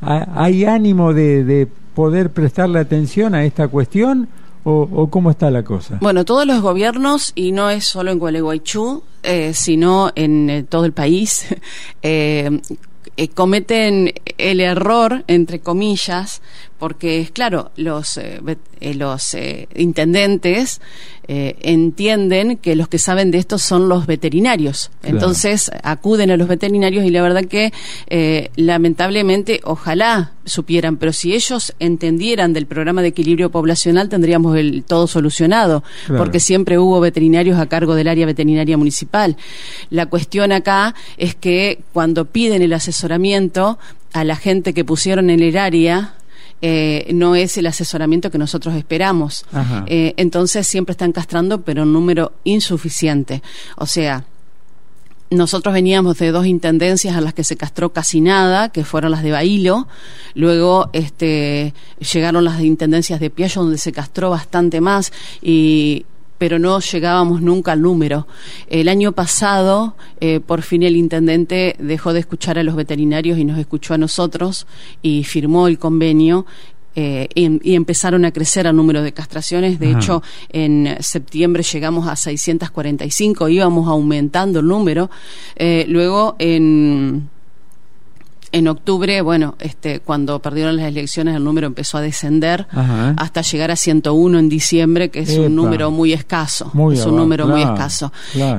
¿Ha- 0.00 0.44
¿Hay 0.44 0.64
ánimo 0.64 1.12
de, 1.12 1.44
de 1.44 1.68
poder 1.94 2.30
prestarle 2.30 2.78
atención 2.78 3.34
a 3.34 3.44
esta 3.44 3.68
cuestión 3.68 4.28
o, 4.68 5.08
cómo 5.10 5.30
está 5.30 5.50
la 5.50 5.62
cosa? 5.62 5.98
Bueno, 6.00 6.24
todos 6.24 6.44
los 6.44 6.60
gobiernos, 6.60 7.30
y 7.36 7.52
no 7.52 7.70
es 7.70 7.84
solo 7.84 8.10
en 8.10 8.18
Gualeguaychú, 8.18 9.02
eh, 9.22 9.54
sino 9.54 10.10
en 10.16 10.50
eh, 10.50 10.62
todo 10.64 10.84
el 10.84 10.92
país, 10.92 11.46
eh, 12.02 12.60
eh, 13.16 13.28
cometen 13.28 14.12
el 14.38 14.60
error, 14.60 15.24
entre 15.28 15.60
comillas, 15.60 16.42
porque 16.78 17.20
es 17.20 17.30
claro, 17.30 17.70
los, 17.76 18.16
eh, 18.18 18.40
eh, 18.80 18.94
los 18.94 19.36
intendentes 19.74 20.80
entienden 21.28 22.56
que 22.58 22.76
los 22.76 22.86
que 22.86 22.98
saben 22.98 23.32
de 23.32 23.38
esto 23.38 23.58
son 23.58 23.88
los 23.88 24.06
veterinarios. 24.06 24.92
Entonces 25.02 25.72
acuden 25.82 26.30
a 26.30 26.36
los 26.36 26.46
veterinarios 26.46 27.04
y 27.04 27.10
la 27.10 27.20
verdad 27.20 27.46
que 27.46 27.72
lamentablemente 28.54 29.60
ojalá 29.64 30.34
supieran, 30.44 30.98
pero 30.98 31.12
si 31.12 31.34
ellos 31.34 31.74
entendieran 31.80 32.52
del 32.52 32.66
programa 32.66 33.02
de 33.02 33.08
equilibrio 33.08 33.50
poblacional 33.50 34.08
tendríamos 34.08 34.56
el 34.56 34.84
todo 34.84 35.08
solucionado, 35.08 35.82
porque 36.16 36.38
siempre 36.38 36.78
hubo 36.78 37.00
veterinarios 37.00 37.58
a 37.58 37.66
cargo 37.66 37.96
del 37.96 38.06
área 38.06 38.26
veterinaria 38.26 38.76
municipal. 38.78 39.36
La 39.90 40.06
cuestión 40.06 40.52
acá 40.52 40.94
es 41.16 41.34
que 41.34 41.80
cuando 41.92 42.26
piden 42.26 42.62
el 42.62 42.72
asesoramiento 42.72 43.78
a 44.12 44.24
la 44.24 44.36
gente 44.36 44.72
que 44.72 44.84
pusieron 44.84 45.30
en 45.30 45.42
el 45.42 45.56
área, 45.58 46.14
eh, 46.62 47.10
no 47.12 47.34
es 47.34 47.56
el 47.58 47.66
asesoramiento 47.66 48.30
que 48.30 48.38
nosotros 48.38 48.74
esperamos. 48.74 49.44
Eh, 49.86 50.14
entonces 50.16 50.66
siempre 50.66 50.92
están 50.92 51.12
castrando, 51.12 51.62
pero 51.62 51.82
un 51.82 51.92
número 51.92 52.32
insuficiente. 52.44 53.42
O 53.76 53.86
sea, 53.86 54.24
nosotros 55.30 55.74
veníamos 55.74 56.18
de 56.18 56.30
dos 56.30 56.46
intendencias 56.46 57.16
a 57.16 57.20
las 57.20 57.34
que 57.34 57.44
se 57.44 57.56
castró 57.56 57.92
casi 57.92 58.20
nada, 58.20 58.70
que 58.70 58.84
fueron 58.84 59.10
las 59.10 59.22
de 59.22 59.32
Bailo. 59.32 59.88
Luego 60.34 60.88
este, 60.92 61.74
llegaron 62.12 62.44
las 62.44 62.60
intendencias 62.60 63.20
de 63.20 63.30
Piaggio, 63.30 63.62
donde 63.62 63.78
se 63.78 63.92
castró 63.92 64.30
bastante 64.30 64.80
más. 64.80 65.12
Y, 65.42 66.06
pero 66.38 66.58
no 66.58 66.80
llegábamos 66.80 67.42
nunca 67.42 67.72
al 67.72 67.82
número. 67.82 68.26
El 68.68 68.88
año 68.88 69.12
pasado, 69.12 69.96
eh, 70.20 70.40
por 70.40 70.62
fin 70.62 70.82
el 70.82 70.96
intendente 70.96 71.76
dejó 71.78 72.12
de 72.12 72.20
escuchar 72.20 72.58
a 72.58 72.62
los 72.62 72.76
veterinarios 72.76 73.38
y 73.38 73.44
nos 73.44 73.58
escuchó 73.58 73.94
a 73.94 73.98
nosotros 73.98 74.66
y 75.02 75.24
firmó 75.24 75.68
el 75.68 75.78
convenio 75.78 76.46
eh, 76.98 77.28
y, 77.34 77.74
empezaron 77.74 78.24
a 78.24 78.32
crecer 78.32 78.66
el 78.66 78.74
número 78.74 79.02
de 79.02 79.12
castraciones. 79.12 79.78
De 79.78 79.90
hecho, 79.90 80.22
en 80.48 80.96
septiembre 81.00 81.62
llegamos 81.62 82.08
a 82.08 82.16
645, 82.16 83.50
íbamos 83.50 83.86
aumentando 83.86 84.60
el 84.60 84.66
número. 84.66 85.10
Eh, 85.56 85.84
luego, 85.88 86.36
en 86.38 87.28
en 88.52 88.68
octubre, 88.68 89.20
bueno, 89.22 89.56
este, 89.58 90.00
cuando 90.00 90.40
perdieron 90.40 90.76
las 90.76 90.86
elecciones, 90.86 91.36
el 91.36 91.44
número 91.44 91.66
empezó 91.66 91.98
a 91.98 92.00
descender 92.00 92.66
hasta 92.72 93.42
llegar 93.42 93.70
a 93.70 93.76
101 93.76 94.38
en 94.38 94.48
diciembre, 94.48 95.10
que 95.10 95.20
es 95.20 95.36
un 95.36 95.54
número 95.54 95.90
muy 95.90 96.12
escaso. 96.12 96.70
es 96.92 97.04
un 97.04 97.16
número 97.16 97.46
muy 97.46 97.62
escaso. 97.62 98.12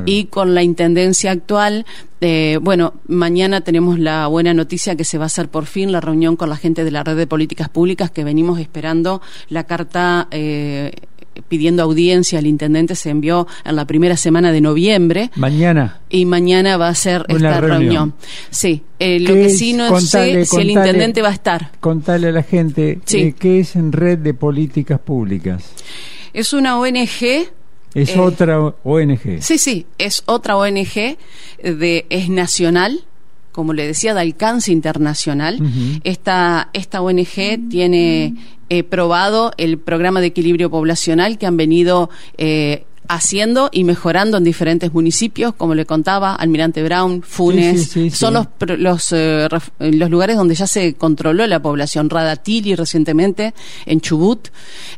Y 0.05 0.25
con 0.25 0.53
la 0.53 0.63
intendencia 0.63 1.31
actual, 1.31 1.85
eh, 2.19 2.57
bueno, 2.61 2.93
mañana 3.07 3.61
tenemos 3.61 3.99
la 3.99 4.25
buena 4.27 4.53
noticia 4.53 4.95
que 4.95 5.03
se 5.03 5.17
va 5.17 5.25
a 5.25 5.27
hacer 5.27 5.49
por 5.49 5.65
fin 5.65 5.91
la 5.91 6.01
reunión 6.01 6.35
con 6.35 6.49
la 6.49 6.57
gente 6.57 6.83
de 6.83 6.91
la 6.91 7.03
red 7.03 7.15
de 7.15 7.27
políticas 7.27 7.69
públicas 7.69 8.09
que 8.09 8.23
venimos 8.23 8.59
esperando 8.59 9.21
la 9.49 9.65
carta. 9.65 10.27
Eh, 10.31 10.91
pidiendo 11.47 11.83
audiencia 11.83 12.39
al 12.39 12.47
intendente 12.47 12.95
se 12.95 13.09
envió 13.09 13.47
en 13.65 13.75
la 13.75 13.85
primera 13.85 14.17
semana 14.17 14.51
de 14.51 14.61
noviembre. 14.61 15.31
Mañana. 15.35 15.99
Y 16.09 16.25
mañana 16.25 16.77
va 16.77 16.89
a 16.89 16.95
ser 16.95 17.25
esta 17.27 17.61
reunión. 17.61 18.13
Sí, 18.49 18.83
eh, 18.99 19.19
lo 19.19 19.33
que 19.33 19.49
sí 19.49 19.73
no 19.73 19.99
sé 19.99 20.45
si 20.45 20.57
el 20.57 20.69
intendente 20.69 21.21
va 21.21 21.29
a 21.29 21.33
estar. 21.33 21.71
Contale 21.79 22.27
a 22.27 22.31
la 22.31 22.43
gente 22.43 22.99
eh, 23.11 23.33
qué 23.37 23.59
es 23.59 23.75
en 23.75 23.91
Red 23.91 24.19
de 24.19 24.33
Políticas 24.33 24.99
Públicas. 24.99 25.63
Es 26.33 26.53
una 26.53 26.79
ONG 26.79 27.47
es 27.93 28.15
eh, 28.15 28.19
otra 28.19 28.59
ONG. 28.83 29.41
Sí, 29.41 29.57
sí, 29.57 29.87
es 29.97 30.23
otra 30.27 30.57
ONG 30.57 31.17
de 31.63 32.05
es 32.09 32.29
nacional, 32.29 33.05
como 33.51 33.73
le 33.73 33.87
decía, 33.87 34.13
de 34.13 34.21
alcance 34.21 34.71
internacional. 34.71 35.59
esta, 36.03 36.69
esta 36.73 37.01
ONG 37.01 37.69
tiene 37.69 38.35
eh, 38.69 38.83
probado 38.83 39.53
el 39.57 39.77
programa 39.77 40.21
de 40.21 40.27
equilibrio 40.27 40.69
poblacional 40.69 41.37
que 41.37 41.45
han 41.45 41.55
venido 41.57 42.09
eh, 42.37 42.83
haciendo 43.07 43.69
y 43.71 43.85
mejorando 43.85 44.37
en 44.37 44.43
diferentes 44.43 44.93
municipios, 44.93 45.53
como 45.53 45.73
le 45.73 45.85
contaba, 45.85 46.35
Almirante 46.35 46.83
Brown, 46.83 47.21
Funes, 47.23 47.95
son 48.11 48.33
los, 48.33 48.47
los, 48.77 49.13
eh, 49.13 49.47
los, 49.79 50.09
lugares 50.09 50.35
donde 50.35 50.55
ya 50.55 50.67
se 50.67 50.95
controló 50.95 51.47
la 51.47 51.61
población, 51.61 52.09
Radatili 52.09 52.75
recientemente, 52.75 53.53
en 53.85 54.01
Chubut, 54.01 54.49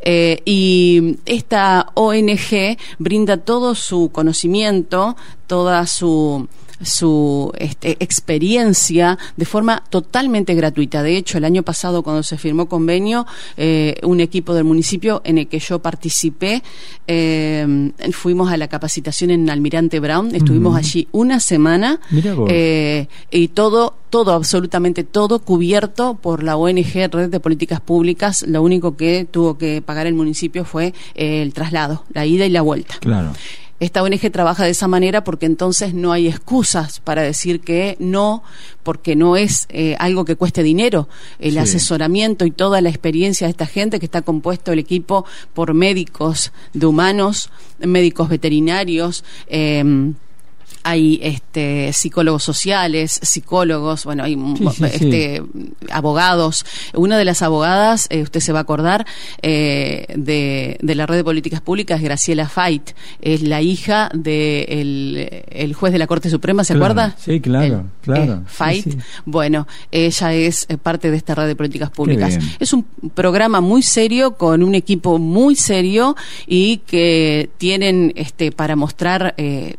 y 0.03 1.17
esta 1.27 1.91
ONG 1.93 2.77
brinda 2.97 3.38
todo 3.38 3.75
su 3.75 4.09
conocimiento, 4.11 5.15
toda 5.45 5.85
su 5.85 6.47
su 6.81 7.51
este, 7.57 7.91
experiencia 8.00 9.17
de 9.36 9.45
forma 9.45 9.83
totalmente 9.89 10.53
gratuita. 10.55 11.03
De 11.03 11.17
hecho, 11.17 11.38
el 11.38 11.45
año 11.45 11.63
pasado, 11.63 12.03
cuando 12.03 12.24
se 12.24 12.38
firmó 12.38 12.67
convenio, 12.67 13.25
eh, 13.57 13.95
un 14.03 14.19
equipo 14.19 14.53
del 14.53 14.63
municipio 14.63 15.21
en 15.24 15.38
el 15.38 15.48
que 15.48 15.59
yo 15.59 15.79
participé, 15.79 16.63
eh, 17.07 17.91
fuimos 18.12 18.51
a 18.51 18.57
la 18.57 18.67
capacitación 18.67 19.31
en 19.31 19.50
Almirante 19.50 20.00
Brown, 20.00 20.36
estuvimos 20.36 20.75
allí 20.75 21.07
una 21.12 21.39
semana 21.39 22.00
eh, 22.48 23.07
y 23.31 23.48
todo, 23.50 23.95
todo, 24.09 24.33
absolutamente 24.33 25.03
todo 25.03 25.39
cubierto 25.39 26.15
por 26.15 26.43
la 26.43 26.57
ONG 26.57 27.09
Red 27.12 27.29
de 27.29 27.39
Políticas 27.39 27.81
Públicas. 27.81 28.43
Lo 28.48 28.62
único 28.62 28.95
que 28.95 29.27
tuvo 29.29 29.57
que 29.57 29.81
pagar 29.81 30.07
el 30.07 30.13
municipio 30.13 30.65
fue 30.65 30.93
el 31.15 31.53
traslado, 31.53 32.05
la 32.13 32.25
ida 32.25 32.45
y 32.45 32.50
la 32.50 32.62
vuelta. 32.62 32.98
Claro. 33.00 33.33
Esta 33.79 34.03
ONG 34.03 34.31
trabaja 34.31 34.65
de 34.65 34.71
esa 34.71 34.88
manera 34.88 35.24
porque 35.24 35.45
entonces 35.45 35.93
no 35.93 36.12
hay 36.12 36.27
excusas 36.27 37.00
para 37.00 37.21
decir 37.21 37.62
que 37.62 37.95
no, 38.00 38.43
porque 38.83 39.15
no 39.15 39.38
es 39.38 39.67
eh, 39.69 39.95
algo 40.00 40.25
que 40.25 40.36
cueste 40.36 40.63
dinero. 40.63 41.07
El 41.39 41.57
asesoramiento 41.57 42.45
y 42.45 42.51
toda 42.51 42.81
la 42.81 42.89
experiencia 42.89 43.48
de 43.48 43.51
esta 43.51 43.65
gente 43.65 44.00
que 44.00 44.05
está 44.05 44.21
compuesto 44.21 44.74
el 44.74 44.79
equipo 44.79 45.25
por 45.53 45.74
médicos 45.74 46.51
de 46.74 46.86
humanos, 46.86 47.50
médicos 47.79 48.27
veterinarios, 48.27 49.24
eh, 49.48 50.13
hay 50.83 51.19
este, 51.21 51.93
psicólogos 51.93 52.43
sociales, 52.43 53.19
psicólogos, 53.21 54.05
bueno, 54.05 54.24
hay 54.24 54.38
este, 54.91 55.41
abogados. 55.91 56.65
Una 56.93 57.17
de 57.17 57.25
las 57.25 57.41
abogadas, 57.41 58.07
eh, 58.09 58.21
usted 58.21 58.39
se 58.39 58.53
va 58.53 58.59
a 58.59 58.62
acordar, 58.63 59.05
eh, 59.41 60.05
de, 60.15 60.77
de, 60.81 60.95
la 60.95 61.05
red 61.05 61.17
de 61.17 61.24
políticas 61.24 61.62
públicas, 61.62 62.01
Graciela 62.01 62.48
Fait, 62.48 62.95
es 63.21 63.41
la 63.41 63.62
hija 63.62 64.09
del 64.13 65.43
el 65.50 65.74
juez 65.74 65.93
de 65.93 66.00
la 66.00 66.07
Corte 66.07 66.29
Suprema, 66.29 66.63
¿se 66.63 66.74
acuerda? 66.74 67.15
Sí, 67.17 67.39
claro, 67.39 67.86
claro. 68.01 68.43
Fait, 68.48 68.98
bueno, 69.25 69.67
ella 69.91 70.33
es 70.33 70.65
eh, 70.69 70.77
parte 70.77 71.12
de 71.12 71.17
esta 71.17 71.36
red 71.36 71.48
de 71.48 71.55
políticas 71.55 71.89
públicas. 71.89 72.38
Es 72.59 72.74
un 72.74 72.83
programa 73.13 73.62
muy 73.62 73.81
serio, 73.81 74.36
con 74.36 74.63
un 74.63 74.75
equipo 74.75 75.19
muy 75.19 75.55
serio 75.55 76.15
y 76.48 76.77
que 76.77 77.50
tienen 77.57 78.13
este, 78.15 78.51
para 78.51 78.75
mostrar 78.75 79.33
eh, 79.38 79.75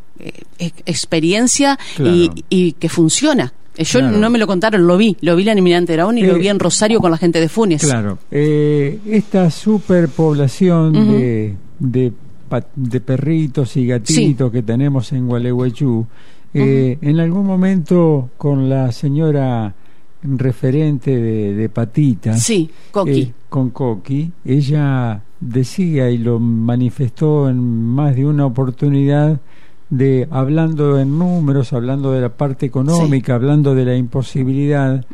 experiencia 0.58 1.78
y, 1.98 2.72
que 2.72 2.88
funciona. 2.88 3.52
Eh, 3.76 3.84
yo 3.84 4.02
no 4.02 4.30
me 4.30 4.38
lo 4.38 4.46
contaron, 4.46 4.86
lo 4.86 4.96
vi, 4.96 5.16
lo 5.20 5.36
vi 5.36 5.48
en 5.48 5.58
Eminente 5.58 5.94
Araón 5.94 6.18
y 6.18 6.22
lo 6.22 6.34
vi 6.34 6.48
en 6.48 6.56
eh, 6.56 6.58
Rosario 6.58 7.00
con 7.00 7.10
la 7.10 7.16
gente 7.16 7.40
de 7.40 7.48
Funes. 7.48 7.82
Claro, 7.82 8.18
esta 8.30 9.50
superpoblación 9.50 10.92
de, 10.92 11.56
de, 11.78 13.00
perritos 13.00 13.76
y 13.76 13.86
gatitos 13.86 14.50
que 14.50 14.62
tenemos 14.62 15.12
en 15.12 15.26
Gualeguaychú, 15.26 16.06
en 16.52 17.20
algún 17.20 17.46
momento 17.46 18.30
con 18.36 18.68
la 18.68 18.92
señora 18.92 19.74
referente 20.22 21.16
de, 21.16 21.54
de 21.54 21.68
Patita, 21.68 22.36
sí, 22.36 22.70
Coqui. 22.90 23.32
con 23.48 23.70
Coqui, 23.70 24.30
ella 24.44 25.22
decía 25.40 26.10
y 26.10 26.18
lo 26.18 26.38
manifestó 26.38 27.48
en 27.48 27.58
más 27.58 28.14
de 28.14 28.26
una 28.26 28.46
oportunidad 28.46 29.40
de 29.90 30.28
hablando 30.30 30.98
en 30.98 31.18
números, 31.18 31.72
hablando 31.72 32.12
de 32.12 32.20
la 32.20 32.28
parte 32.30 32.66
económica, 32.66 33.34
hablando 33.34 33.74
de 33.74 33.84
la 33.84 33.96
imposibilidad, 33.96 35.04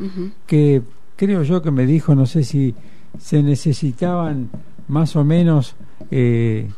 que 0.45 0.81
creo 1.15 1.43
yo 1.43 1.61
que 1.61 1.71
me 1.71 1.85
dijo, 1.85 2.15
no 2.15 2.25
sé 2.25 2.43
si 2.43 2.75
se 3.19 3.41
necesitaban 3.41 4.49
más 4.87 5.15
o 5.15 5.23
menos 5.23 5.75
eh, 6.11 6.69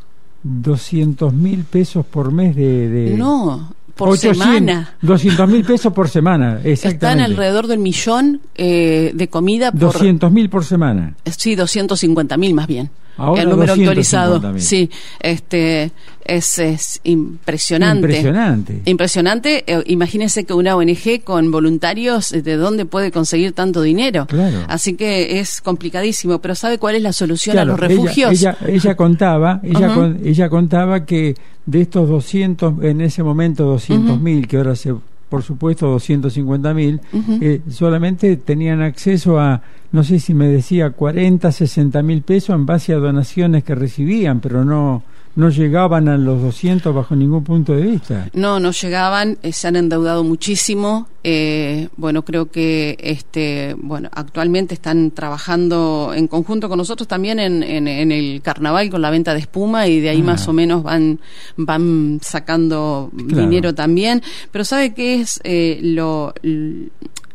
200 0.42 1.32
mil 1.34 1.64
pesos 1.64 2.06
por 2.06 2.32
mes 2.32 2.56
de... 2.56 3.14
no, 3.16 3.74
por 3.94 4.16
semana. 4.16 4.94
200 5.02 5.48
mil 5.48 5.64
pesos 5.64 5.92
por 5.92 6.08
semana, 6.08 6.60
exactamente. 6.64 7.06
Están 7.06 7.20
alrededor 7.20 7.66
del 7.66 7.80
millón 7.80 8.40
eh, 8.54 9.12
de 9.14 9.28
comida. 9.28 9.70
Por, 9.72 9.80
200 9.80 10.32
mil 10.32 10.48
por 10.48 10.64
semana. 10.64 11.14
Sí, 11.36 11.54
250 11.54 12.36
mil 12.38 12.54
más 12.54 12.66
bien. 12.66 12.90
Ahora 13.20 13.42
el 13.42 13.48
número 13.50 13.74
250.000. 13.74 13.80
actualizado. 13.80 14.58
Sí, 14.58 14.90
este 15.20 15.92
es, 16.24 16.58
es 16.58 17.00
impresionante. 17.04 18.06
Impresionante. 18.06 18.82
Impresionante. 18.84 19.64
Eh, 19.66 19.82
imagínense 19.86 20.44
que 20.44 20.52
una 20.54 20.76
ONG 20.76 21.22
con 21.24 21.50
voluntarios, 21.50 22.32
eh, 22.32 22.42
¿de 22.42 22.56
dónde 22.56 22.84
puede 22.86 23.10
conseguir 23.10 23.52
tanto 23.52 23.82
dinero? 23.82 24.26
Claro. 24.26 24.58
Así 24.68 24.94
que 24.94 25.40
es 25.40 25.60
complicadísimo. 25.60 26.38
Pero 26.40 26.54
¿sabe 26.54 26.78
cuál 26.78 26.94
es 26.96 27.02
la 27.02 27.12
solución 27.12 27.54
Claro, 27.54 27.72
a 27.74 27.76
los 27.76 27.80
refugios? 27.80 28.30
Ella, 28.32 28.56
ella, 28.62 28.72
ella 28.74 28.96
contaba, 28.96 29.60
ella, 29.62 29.94
con- 29.94 30.20
ella 30.24 30.48
contaba 30.48 31.04
que 31.04 31.34
de 31.66 31.80
estos 31.82 32.08
200, 32.08 32.82
en 32.84 33.00
ese 33.00 33.22
momento 33.22 33.64
200 33.64 34.20
mil, 34.20 34.46
que 34.48 34.56
ahora 34.56 34.74
se, 34.76 34.94
por 35.30 35.42
supuesto 35.42 35.86
250 35.86 36.74
mil, 36.74 37.00
eh, 37.40 37.62
solamente 37.70 38.36
tenían 38.36 38.82
acceso 38.82 39.38
a, 39.38 39.62
no 39.92 40.04
sé 40.04 40.18
si 40.18 40.34
me 40.34 40.48
decía 40.48 40.90
40, 40.90 41.50
60 41.50 42.02
mil 42.02 42.22
pesos 42.22 42.54
en 42.54 42.66
base 42.66 42.92
a 42.92 42.96
donaciones 42.96 43.64
que 43.64 43.74
recibían, 43.74 44.40
pero 44.40 44.64
no, 44.64 45.04
no 45.36 45.48
llegaban 45.48 46.08
a 46.08 46.18
los 46.18 46.42
200 46.42 46.94
bajo 46.94 47.14
ningún 47.16 47.44
punto 47.44 47.72
de 47.74 47.82
vista. 47.82 48.28
No, 48.34 48.58
no 48.60 48.72
llegaban, 48.72 49.38
eh, 49.42 49.52
se 49.52 49.68
han 49.68 49.76
endeudado 49.76 50.24
muchísimo. 50.24 51.06
eh, 51.22 51.88
bueno, 51.98 52.24
creo 52.24 52.50
que 52.50 52.96
este, 52.98 53.76
bueno, 53.78 54.08
actualmente 54.14 54.72
están 54.72 55.10
trabajando 55.10 56.12
en 56.14 56.26
conjunto 56.28 56.68
con 56.70 56.78
nosotros 56.78 57.06
también 57.06 57.38
en, 57.38 57.62
en- 57.62 57.88
en 57.88 58.10
el 58.10 58.40
carnaval 58.40 58.88
con 58.88 59.02
la 59.02 59.10
venta 59.10 59.34
de 59.34 59.40
espuma 59.40 59.86
y 59.86 60.00
de 60.00 60.08
ahí 60.08 60.20
Ah. 60.22 60.24
más 60.24 60.48
o 60.48 60.54
menos 60.54 60.82
van, 60.82 61.20
van 61.58 62.20
sacando 62.22 63.10
Claro. 63.28 63.42
dinero 63.42 63.74
también. 63.74 64.22
Pero 64.50 64.64
¿sabe 64.64 64.94
qué 64.94 65.20
es 65.20 65.40
eh, 65.44 65.78
lo, 65.82 66.32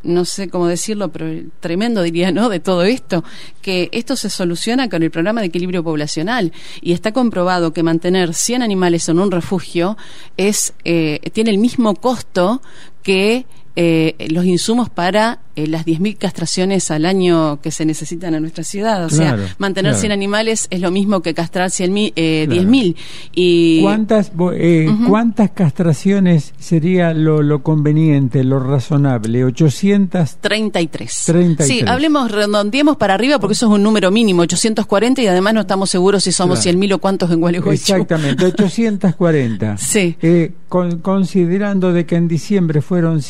no 0.06 0.26
sé 0.26 0.50
cómo 0.50 0.68
decirlo, 0.68 1.12
pero 1.12 1.28
tremendo 1.60 2.02
diría, 2.02 2.32
¿no? 2.32 2.50
De 2.50 2.60
todo 2.60 2.84
esto, 2.84 3.24
que 3.62 3.90
esto 3.92 4.16
se 4.16 4.30
soluciona 4.30 4.90
con 4.90 5.04
el 5.04 5.12
programa 5.12 5.42
de 5.42 5.48
equilibrio 5.48 5.84
poblacional 5.84 6.54
y 6.82 6.94
está 6.94 7.12
comprobado 7.12 7.74
que 7.74 7.84
mantener 7.84 8.34
100 8.34 8.62
animales 8.62 9.10
en 9.10 9.20
un 9.20 9.32
refugio 9.32 9.98
es 10.38 10.74
eh, 10.84 11.20
tiene 11.34 11.50
el 11.50 11.58
mismo 11.58 11.96
costo 11.96 12.62
que 13.04 13.46
eh, 13.76 14.16
los 14.30 14.46
insumos 14.46 14.90
para 14.90 15.40
eh, 15.58 15.68
las 15.68 15.86
10.000 15.86 16.18
castraciones 16.18 16.92
al 16.92 17.06
año 17.06 17.62
que 17.62 17.72
se 17.72 17.86
necesitan 17.86 18.34
en 18.36 18.42
nuestra 18.42 18.64
ciudad. 18.64 19.06
O 19.06 19.08
Claro, 19.08 19.38
sea, 19.46 19.56
mantener 19.58 19.92
claro. 19.92 20.02
100 20.02 20.12
animales 20.12 20.68
es 20.70 20.82
lo 20.82 20.92
mismo 20.92 21.22
que 21.22 21.34
castrar 21.34 21.70
100.000, 21.70 22.14
eh, 22.16 22.46
Claro. 22.48 22.62
10.000. 22.64 22.96
Y 23.34 23.82
¿Cuántas, 23.82 24.32
eh, 24.54 24.90
¿Cuántas 25.08 25.52
castraciones 25.52 26.54
sería 26.60 27.14
lo, 27.14 27.42
lo 27.42 27.64
conveniente, 27.64 28.44
lo 28.44 28.60
razonable? 28.60 29.46
¿800? 29.46 30.36
33. 30.42 31.24
33. 31.26 31.68
Sí, 31.68 31.86
hablemos, 31.88 32.32
redondeemos 32.32 32.98
para 32.98 33.14
arriba 33.14 33.40
porque 33.40 33.54
eso 33.54 33.68
es 33.68 33.72
un 33.74 33.84
número 33.84 34.12
mínimo, 34.12 34.42
840, 34.44 35.22
y 35.22 35.28
además 35.28 35.54
no 35.54 35.62
estamos 35.62 35.90
seguros 35.90 36.24
si 36.24 36.32
somos 36.32 36.60
Claro. 36.62 36.80
100.000 36.80 36.94
o 36.94 37.00
cuántos 37.00 37.32
en 37.32 37.40
Gualeguaychú. 37.40 37.94
Exactamente, 37.94 38.46
840. 38.46 39.78
Sí. 39.86 40.16
Eh, 40.22 40.54
con- 40.70 41.00
considerando 41.00 41.94
de 41.94 42.06
que 42.06 42.16
en 42.16 42.28
diciembre 42.28 42.82
fueron 42.82 43.22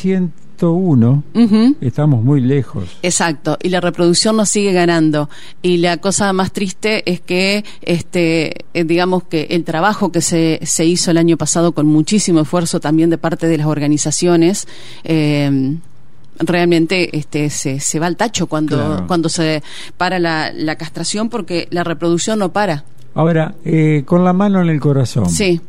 101, 0.58 1.22
Ujú. 1.34 1.76
estamos 1.82 2.24
muy 2.24 2.40
lejos. 2.40 2.84
Exacto, 3.02 3.58
y 3.62 3.68
la 3.68 3.80
reproducción 3.82 4.36
nos 4.36 4.48
sigue 4.48 4.72
ganando. 4.72 5.28
Y 5.60 5.76
la 5.78 5.98
cosa 5.98 6.32
más 6.32 6.50
triste 6.52 7.02
es 7.10 7.20
que, 7.20 7.62
este, 7.82 8.64
eh, 8.72 8.84
digamos 8.84 9.24
que 9.24 9.48
el 9.50 9.64
trabajo 9.64 10.10
que 10.12 10.22
se, 10.22 10.60
se 10.62 10.86
hizo 10.86 11.10
el 11.10 11.18
año 11.18 11.36
pasado 11.36 11.72
con 11.72 11.86
muchísimo 11.86 12.40
esfuerzo 12.40 12.80
también 12.80 13.10
de 13.10 13.18
parte 13.18 13.46
de 13.48 13.58
las 13.58 13.66
organizaciones, 13.66 14.66
eh, 15.04 15.76
realmente 16.38 17.16
este, 17.16 17.50
se, 17.50 17.80
se 17.80 17.98
va 17.98 18.06
al 18.06 18.16
tacho 18.16 18.46
cuando, 18.46 18.76
Claro. 18.76 19.06
cuando 19.06 19.28
se 19.28 19.62
para 19.96 20.18
la, 20.18 20.52
la 20.52 20.76
castración 20.76 21.28
porque 21.28 21.66
la 21.70 21.84
reproducción 21.84 22.38
no 22.38 22.52
para. 22.52 22.84
Ahora, 23.14 23.54
eh, 23.64 24.02
con 24.06 24.24
la 24.24 24.32
mano 24.32 24.60
en 24.62 24.68
el 24.68 24.80
corazón, 24.80 25.28
Sí, 25.30 25.60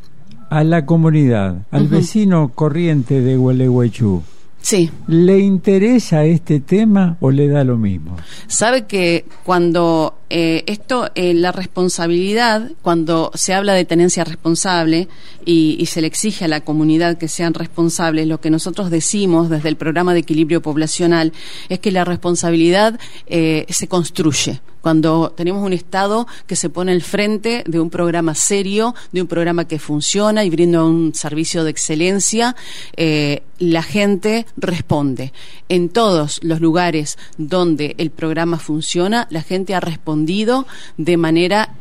a 0.49 0.63
la 0.63 0.85
comunidad, 0.85 1.57
al 1.71 1.87
vecino 1.87 2.49
corriente 2.53 3.21
de 3.21 3.37
Gualeguaychú, 3.37 4.23
sí. 4.67 4.91
¿le 5.07 5.39
interesa 5.39 6.25
este 6.25 6.59
tema 6.59 7.17
o 7.19 7.31
le 7.31 7.47
da 7.47 7.63
lo 7.63 7.77
mismo? 7.77 8.17
Sabe 8.47 8.85
que 8.85 9.25
cuando 9.43 10.17
eh, 10.29 10.63
esto, 10.67 11.09
eh, 11.15 11.33
la 11.33 11.51
responsabilidad, 11.51 12.71
cuando 12.81 13.31
se 13.33 13.53
habla 13.53 13.73
de 13.73 13.85
tenencia 13.85 14.25
responsable 14.25 15.07
y, 15.45 15.77
y 15.79 15.85
se 15.85 16.01
le 16.01 16.07
exige 16.07 16.45
a 16.45 16.47
la 16.49 16.61
comunidad 16.61 17.17
que 17.17 17.29
sean 17.29 17.53
responsables, 17.53 18.27
lo 18.27 18.41
que 18.41 18.49
nosotros 18.49 18.89
decimos 18.89 19.49
desde 19.49 19.69
el 19.69 19.77
programa 19.77 20.13
de 20.13 20.19
equilibrio 20.19 20.61
poblacional 20.61 21.31
es 21.69 21.79
que 21.79 21.91
la 21.91 22.03
responsabilidad 22.03 22.99
eh, 23.27 23.65
se 23.69 23.87
construye. 23.87 24.59
Cuando 24.91 25.33
tenemos 25.35 25.65
un 25.65 25.73
Estado 25.73 26.27
que 26.45 26.55
se 26.55 26.69
pone 26.69 26.93
al 26.93 27.01
frente 27.01 27.61
de 27.67 27.81
un 27.81 27.89
programa 27.89 28.33
serio, 28.35 28.95
de 29.11 29.21
un 29.21 29.27
programa 29.27 29.65
que 29.67 29.79
funciona 29.79 30.45
y 30.45 30.49
brinda 30.49 30.81
un 30.85 31.13
servicio 31.13 31.65
de 31.65 31.71
excelencia, 31.71 32.55
eh, 32.95 33.43
la 33.59 33.83
gente 33.83 34.45
responde. 34.55 35.33
En 35.67 35.89
todos 35.89 36.39
los 36.41 36.61
lugares 36.61 37.17
donde 37.37 37.95
el 37.97 38.11
programa 38.11 38.59
funciona, 38.59 39.27
la 39.29 39.41
gente 39.41 39.75
ha 39.75 39.81
respondido 39.81 40.65
de 40.95 41.17
manera 41.17 41.73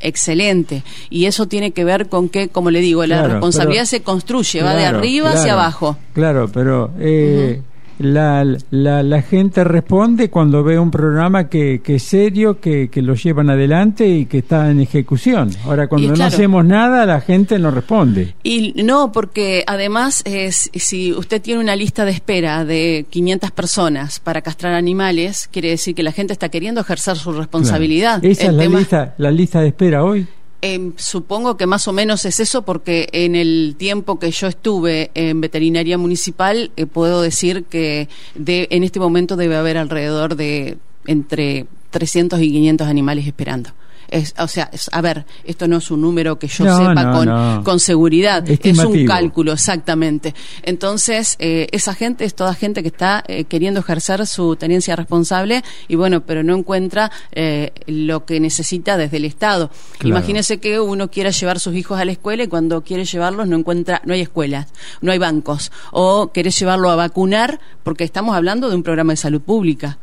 excelente. 0.00 0.84
Y 1.10 1.24
eso 1.26 1.46
tiene 1.48 1.72
que 1.72 1.84
ver 1.84 2.08
con 2.08 2.28
que 2.28 2.48
como 2.48 2.70
le 2.70 2.78
digo 2.80 3.04
la 3.06 3.18
Claro, 3.18 3.32
responsabilidad 3.34 3.82
pero- 3.82 3.86
se 3.90 4.02
construye 4.02 4.62
va 4.62 4.74
de 4.74 4.82
Claro, 4.82 4.98
arriba 4.98 5.30
hacia 5.32 5.54
abajo. 5.54 5.96
Claro, 6.12 6.48
pero 6.52 6.92
eh, 7.00 7.60
la, 8.00 8.44
la, 8.70 9.02
la 9.02 9.22
gente 9.22 9.62
responde 9.62 10.30
cuando 10.30 10.64
ve 10.64 10.78
un 10.78 10.90
programa 10.90 11.48
que, 11.48 11.80
que 11.84 11.96
es 11.96 12.02
serio, 12.02 12.58
que, 12.60 12.88
que 12.88 13.02
lo 13.02 13.14
llevan 13.14 13.50
adelante 13.50 14.08
y 14.08 14.26
que 14.26 14.38
está 14.38 14.70
en 14.70 14.80
ejecución. 14.80 15.50
Ahora, 15.64 15.86
cuando 15.86 16.06
Y 16.06 16.08
no 16.10 16.14
claro. 16.14 16.34
hacemos 16.34 16.64
nada, 16.64 17.06
la 17.06 17.20
gente 17.20 17.58
no 17.58 17.70
responde. 17.70 18.34
Y 18.42 18.72
no, 18.82 19.12
porque 19.12 19.64
además, 19.66 20.22
es, 20.24 20.70
si 20.74 21.12
usted 21.12 21.40
tiene 21.42 21.60
una 21.60 21.76
lista 21.76 22.04
de 22.04 22.12
espera 22.12 22.64
de 22.64 23.06
500 23.10 23.50
personas 23.50 24.18
para 24.20 24.40
castrar 24.42 24.74
animales, 24.74 25.48
quiere 25.52 25.68
decir 25.70 25.94
que 25.94 26.02
la 26.02 26.12
gente 26.12 26.32
está 26.32 26.48
queriendo 26.48 26.80
ejercer 26.80 27.16
su 27.16 27.32
responsabilidad. 27.32 28.20
Claro. 28.20 28.32
Esa 28.32 28.44
El 28.44 28.50
es 28.50 28.56
la 28.56 28.62
tema- 28.62 28.78
lista, 28.78 29.14
la 29.18 29.30
lista 29.30 29.60
de 29.60 29.68
espera 29.68 30.04
hoy. 30.04 30.26
Em, 30.62 30.92
supongo 30.96 31.56
que 31.56 31.64
más 31.64 31.88
o 31.88 31.92
menos 31.92 32.26
es 32.26 32.38
eso 32.38 32.62
porque 32.62 33.08
en 33.12 33.34
el 33.34 33.76
tiempo 33.78 34.18
que 34.18 34.30
yo 34.30 34.46
estuve 34.46 35.10
en 35.14 35.40
veterinaria 35.40 35.96
municipal 35.96 36.70
eh, 36.76 36.84
puedo 36.84 37.22
decir 37.22 37.64
que 37.64 38.10
de, 38.34 38.68
en 38.70 38.84
este 38.84 39.00
momento 39.00 39.36
debe 39.36 39.56
haber 39.56 39.78
alrededor 39.78 40.36
de 40.36 40.76
entre 41.06 41.66
300 41.90 42.40
y 42.42 42.50
500 42.52 42.88
animales 42.88 43.26
esperando. 43.26 43.70
Es, 44.10 44.34
o 44.38 44.48
sea, 44.48 44.68
es- 44.72 44.90
a 44.92 45.00
ver, 45.00 45.24
esto 45.44 45.66
no 45.68 45.78
es 45.78 45.90
un 45.90 46.00
número 46.00 46.38
que 46.38 46.48
yo 46.48 46.64
No, 46.64 46.76
sepa 46.76 47.02
no, 47.04 47.12
con, 47.16 47.26
no. 47.28 47.62
con 47.64 47.80
seguridad, 47.80 48.44
es 48.48 48.78
un 48.78 49.06
cálculo, 49.06 49.52
exactamente. 49.52 50.34
Entonces, 50.62 51.36
eh, 51.38 51.68
esa 51.72 51.94
gente 51.94 52.24
es 52.24 52.34
toda 52.34 52.54
gente 52.54 52.82
que 52.82 52.88
está 52.88 53.22
eh, 53.26 53.44
queriendo 53.44 53.80
ejercer 53.80 54.26
su 54.26 54.56
tenencia 54.56 54.96
responsable 54.96 55.62
y 55.88 55.94
bueno, 55.96 56.22
pero 56.26 56.42
no 56.42 56.56
encuentra 56.56 57.10
eh, 57.32 57.72
lo 57.86 58.24
que 58.24 58.40
necesita 58.40 58.96
desde 58.96 59.16
el 59.18 59.24
Estado. 59.24 59.70
Claro. 59.98 60.16
Imagínese 60.18 60.58
que 60.58 60.80
uno 60.80 61.10
quiera 61.10 61.30
llevar 61.30 61.60
sus 61.60 61.74
hijos 61.74 61.98
a 62.00 62.04
la 62.04 62.12
escuela 62.12 62.42
y 62.42 62.48
cuando 62.48 62.82
quiere 62.82 63.04
llevarlos 63.04 63.46
no 63.48 63.56
encuentra, 63.56 64.02
no 64.04 64.14
hay 64.14 64.20
escuelas, 64.20 64.66
no 65.00 65.12
hay 65.12 65.18
bancos, 65.18 65.70
o 65.92 66.30
quiere 66.32 66.50
llevarlo 66.50 66.90
a 66.90 66.96
vacunar 66.96 67.60
porque 67.82 68.04
estamos 68.04 68.36
hablando 68.36 68.68
de 68.68 68.76
un 68.76 68.82
programa 68.82 69.12
de 69.12 69.16
salud 69.18 69.40
pública. 69.40 69.98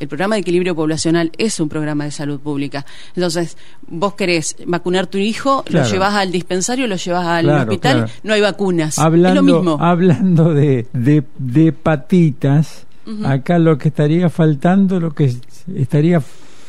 El 0.00 0.08
programa 0.08 0.34
de 0.36 0.40
equilibrio 0.40 0.74
poblacional 0.74 1.30
es 1.38 1.60
un 1.60 1.68
programa 1.68 2.04
de 2.04 2.10
salud 2.10 2.40
pública. 2.40 2.86
Entonces, 3.14 3.56
vos 3.86 4.14
querés 4.14 4.56
vacunar 4.66 5.06
tu 5.06 5.18
hijo, 5.18 5.62
Claro. 5.64 5.86
lo 5.86 5.92
llevas 5.92 6.14
al 6.14 6.32
dispensario, 6.32 6.86
lo 6.86 6.96
llevas 6.96 7.26
al 7.26 7.44
Claro, 7.44 7.62
hospital, 7.70 7.96
claro. 7.98 8.12
no 8.24 8.32
hay 8.34 8.40
vacunas. 8.40 8.94
es 8.94 8.98
lo 8.98 9.04
Hablando, 9.04 9.42
mismo. 9.42 9.76
hablando 9.80 10.54
de, 10.54 10.86
de, 10.92 11.22
de 11.38 11.72
patitas, 11.72 12.86
acá 13.24 13.58
lo 13.58 13.76
que 13.76 13.88
estaría 13.88 14.28
faltando, 14.30 15.00
lo 15.00 15.12
que 15.12 15.24
es- 15.24 15.40
estaría 15.74 16.22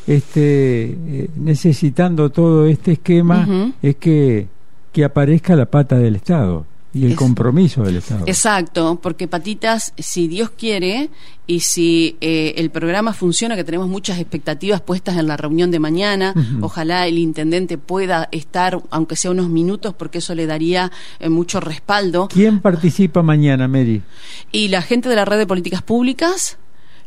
este, 0.06 0.90
eh, 0.90 1.30
necesitando 1.36 2.30
todo 2.30 2.66
este 2.66 2.92
esquema 2.92 3.72
es 3.82 3.96
que, 3.96 4.48
que 4.92 5.04
aparezca 5.04 5.54
la 5.56 5.66
pata 5.66 5.96
del 5.96 6.16
Estado 6.16 6.66
y 6.94 7.06
el 7.06 7.12
Es- 7.12 7.16
compromiso 7.18 7.82
del 7.82 7.96
Estado. 7.96 8.24
Exacto, 8.26 8.98
porque 9.02 9.28
patitas, 9.28 9.92
si 9.98 10.28
Dios 10.28 10.50
quiere 10.50 11.10
y 11.46 11.60
si 11.60 12.16
eh, 12.20 12.54
el 12.56 12.70
programa 12.70 13.12
funciona, 13.12 13.56
que 13.56 13.64
tenemos 13.64 13.88
muchas 13.88 14.18
expectativas 14.18 14.80
puestas 14.80 15.16
en 15.16 15.26
la 15.26 15.36
reunión 15.36 15.70
de 15.70 15.78
mañana, 15.80 16.34
ojalá 16.60 17.06
el 17.06 17.18
intendente 17.18 17.78
pueda 17.78 18.28
estar, 18.30 18.80
aunque 18.90 19.16
sea 19.16 19.30
unos 19.32 19.48
minutos, 19.48 19.94
porque 19.94 20.18
eso 20.18 20.34
le 20.34 20.46
daría 20.46 20.92
eh, 21.18 21.28
mucho 21.28 21.60
respaldo. 21.60 22.28
¿Quién 22.28 22.60
participa 22.60 23.22
mañana, 23.22 23.66
Mary? 23.68 24.02
Y 24.52 24.68
la 24.68 24.82
gente 24.82 25.08
de 25.08 25.16
la 25.16 25.24
red 25.24 25.38
de 25.38 25.46
políticas 25.46 25.82
públicas, 25.82 26.58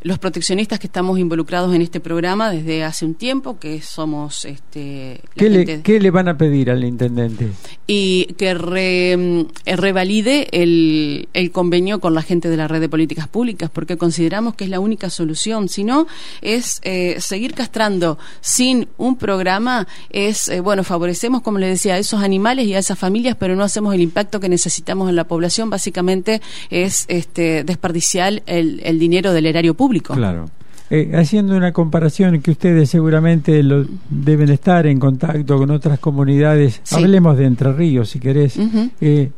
los 0.05 0.19
proteccionistas 0.19 0.77
que 0.77 0.85
estamos 0.85 1.17
involucrados 1.17 1.73
en 1.73 1.81
este 1.81 1.99
programa 1.99 2.51
desde 2.51 2.83
hace 2.83 3.05
un 3.05 3.15
tiempo, 3.15 3.57
que 3.57 3.81
somos... 3.81 4.45
Este, 4.45 5.19
¿Qué, 5.35 5.49
le, 5.49 5.81
¿Qué 5.81 5.99
le 5.99 6.11
van 6.11 6.27
a 6.27 6.37
pedir 6.37 6.69
al 6.69 6.83
intendente? 6.83 7.49
Y 7.87 8.25
que 8.37 8.53
re, 8.53 9.13
eh, 9.13 9.75
revalide 9.75 10.47
el, 10.51 11.27
el 11.33 11.49
convenio 11.49 11.99
con 11.99 12.13
la 12.13 12.21
gente 12.21 12.49
de 12.49 12.57
la 12.57 12.67
red 12.67 12.81
de 12.81 12.87
políticas 12.87 13.27
públicas, 13.27 13.71
porque 13.73 13.97
consideramos 13.97 14.53
que 14.53 14.65
es 14.65 14.69
la 14.69 14.79
única 14.79 15.09
solución. 15.09 15.69
Si 15.69 15.83
no, 15.83 16.05
es 16.41 16.81
eh, 16.83 17.15
seguir 17.17 17.55
castrando 17.55 18.19
sin 18.41 18.87
un 18.99 19.17
programa, 19.17 19.87
es, 20.11 20.49
eh, 20.49 20.59
bueno, 20.59 20.83
favorecemos, 20.83 21.41
como 21.41 21.57
le 21.57 21.65
decía, 21.65 21.95
a 21.95 21.97
esos 21.97 22.21
animales 22.21 22.67
y 22.67 22.75
a 22.75 22.77
esas 22.77 22.99
familias, 22.99 23.37
pero 23.39 23.55
no 23.55 23.63
hacemos 23.63 23.95
el 23.95 24.01
impacto 24.01 24.39
que 24.39 24.49
necesitamos 24.49 25.09
en 25.09 25.15
la 25.15 25.23
población. 25.23 25.71
Básicamente 25.71 26.43
es 26.69 27.05
este, 27.07 27.63
desperdiciar 27.63 28.43
el, 28.45 28.81
el 28.83 28.99
dinero 28.99 29.33
del 29.33 29.47
erario 29.47 29.73
público. 29.73 29.94
Claro. 30.01 30.45
Eh, 30.91 31.13
haciendo 31.15 31.57
una 31.57 31.71
comparación 31.71 32.41
que 32.41 32.51
ustedes 32.51 32.89
seguramente 32.91 33.63
lo, 33.63 33.85
deben 34.07 34.49
estar 34.49 34.85
en 34.85 34.99
contacto 34.99 35.57
con 35.57 35.71
otras 35.71 35.97
comunidades, 35.97 36.81
hablemos 36.91 37.37
de 37.37 37.45
Entre 37.45 37.73
Ríos 37.73 38.09
si 38.09 38.19
querés. 38.19 38.59
Eh, 39.01 39.31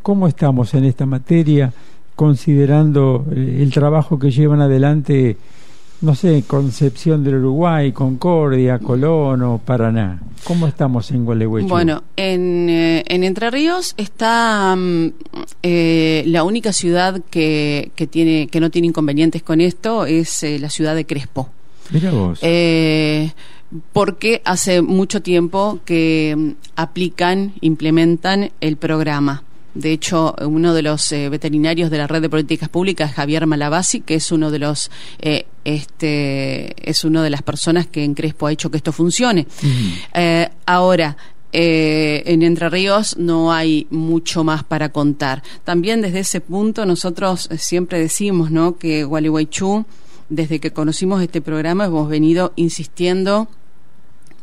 ¿Cómo 0.00 0.26
estamos 0.26 0.72
en 0.72 0.84
esta 0.84 1.04
materia 1.04 1.72
considerando 2.16 3.26
eh, 3.30 3.58
el 3.60 3.72
trabajo 3.72 4.18
que 4.18 4.30
llevan 4.30 4.62
adelante 4.62 5.36
no 6.00 6.14
sé, 6.14 6.44
Concepción 6.46 7.24
del 7.24 7.36
Uruguay, 7.36 7.92
Concordia, 7.92 8.78
Colón 8.78 9.42
o 9.42 9.58
Paraná. 9.58 10.20
¿Cómo 10.44 10.66
estamos 10.66 11.10
en 11.10 11.24
Gualeguaychú? 11.24 11.68
Bueno, 11.68 12.02
en, 12.16 12.68
eh, 12.68 13.02
en, 13.06 13.24
Entre 13.24 13.50
Ríos 13.50 13.94
está 13.96 14.76
mm, 14.76 15.12
eh, 15.62 16.24
la 16.26 16.44
única 16.44 16.72
ciudad 16.72 17.22
que, 17.30 17.90
que, 17.94 18.06
tiene, 18.06 18.48
que 18.48 18.60
no 18.60 18.70
tiene 18.70 18.88
inconvenientes 18.88 19.42
con 19.42 19.60
esto, 19.60 20.04
es 20.04 20.42
eh, 20.42 20.58
la 20.58 20.68
ciudad 20.68 20.94
de 20.94 21.06
Crespo. 21.06 21.48
Mira 21.90 22.10
vos. 22.10 22.40
porque 23.92 24.42
hace 24.44 24.82
mucho 24.82 25.22
tiempo 25.22 25.80
que 25.84 26.34
mm, 26.36 26.50
aplican, 26.76 27.54
implementan 27.60 28.50
el 28.60 28.76
programa. 28.76 29.42
De 29.74 29.90
hecho, 29.90 30.36
uno 30.40 30.72
de 30.72 30.82
los 30.82 31.10
eh, 31.10 31.28
veterinarios 31.28 31.90
de 31.90 31.98
la 31.98 32.06
red 32.06 32.22
de 32.22 32.30
políticas 32.30 32.68
públicas, 32.68 33.12
Javier 33.12 33.46
Malabasi, 33.46 34.00
que 34.00 34.14
es 34.14 34.30
uno 34.30 34.52
de 34.52 34.60
los 34.60 34.90
eh, 35.20 35.46
este 35.64 36.88
es 36.88 37.04
una 37.04 37.22
de 37.24 37.30
las 37.30 37.42
personas 37.42 37.86
que 37.86 38.04
en 38.04 38.14
Crespo 38.14 38.46
ha 38.46 38.52
hecho 38.52 38.70
que 38.70 38.76
esto 38.76 38.92
funcione. 38.92 39.46
Eh, 40.14 40.48
ahora, 40.66 41.16
en 41.50 42.42
Entre 42.42 42.68
Ríos 42.68 43.16
no 43.16 43.52
hay 43.52 43.86
mucho 43.90 44.44
más 44.44 44.64
para 44.64 44.90
contar. 44.90 45.42
También 45.64 46.02
desde 46.02 46.20
ese 46.20 46.40
punto 46.40 46.84
nosotros 46.84 47.48
siempre 47.58 47.98
decimos 47.98 48.50
¿no? 48.50 48.76
que 48.76 49.04
Gualeguaychú, 49.04 49.86
desde 50.28 50.58
que 50.58 50.72
conocimos 50.72 51.22
este 51.22 51.40
programa, 51.40 51.86
hemos 51.86 52.08
venido 52.08 52.52
insistiendo 52.56 53.48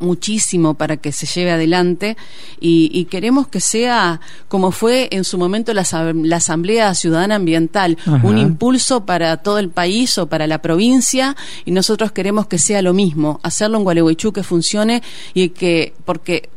muchísimo 0.02 0.74
para 0.74 0.98
que 0.98 1.12
se 1.12 1.26
lleve 1.26 1.52
adelante 1.52 2.18
y, 2.60 3.06
queremos 3.12 3.48
que 3.48 3.60
sea 3.60 4.22
como 4.48 4.72
fue 4.72 5.10
en 5.12 5.24
su 5.24 5.38
momento 5.38 5.74
la, 5.74 5.82
Asamblea 5.82 6.94
Ciudadana 6.96 7.36
Ambiental, 7.36 7.98
un 8.24 8.38
impulso 8.38 9.06
para 9.06 9.38
todo 9.38 9.60
el 9.60 9.70
país 9.70 10.18
o 10.18 10.28
para 10.28 10.48
la 10.48 10.62
provincia 10.62 11.36
y 11.66 11.72
nosotros 11.72 12.12
queremos 12.12 12.48
que 12.48 12.58
sea 12.58 12.82
lo 12.82 12.94
mismo, 12.94 13.40
hacerlo 13.44 13.78
en 13.78 13.84
Gualeguaychú 13.84 14.34
que 14.34 14.44
funcione 14.44 15.04
y 15.34 15.50
que, 15.50 15.94
porque 16.06 16.50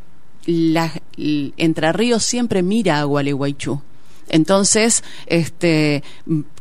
la, 0.45 0.91
Entre 1.17 1.91
Ríos 1.91 2.23
siempre 2.23 2.63
mira 2.63 2.99
a 2.99 3.03
Gualeguaychú. 3.03 3.81
Entonces, 4.29 5.03
este, 5.27 6.03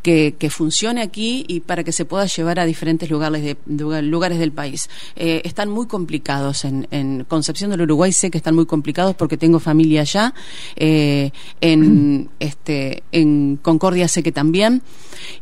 que, 0.03 0.51
funcione 0.51 1.01
aquí 1.01 1.45
y 1.49 1.61
para 1.61 1.83
que 1.83 1.93
se 1.93 2.05
pueda 2.05 2.27
llevar 2.27 2.61
a 2.61 2.67
diferentes 2.67 3.11
lugares, 3.11 3.43
de, 3.43 4.03
lugares 4.03 4.39
del 4.39 4.53
país. 4.53 4.89
Eh, 5.17 5.43
están 5.45 5.71
muy 5.71 5.87
complicados 5.87 6.65
en, 6.65 7.25
Concepción 7.29 7.71
del 7.71 7.83
Uruguay, 7.83 8.13
sé 8.13 8.31
que 8.31 8.39
están 8.39 8.55
muy 8.55 8.67
complicados 8.67 9.15
porque 9.17 9.37
tengo 9.37 9.59
familia 9.61 10.03
allá. 10.03 10.35
Eh, 10.77 11.31
en, 11.61 12.29
este, 12.39 13.03
en 13.13 13.57
Concordia 13.57 14.09
sé 14.09 14.23
que 14.23 14.33
también. 14.33 14.83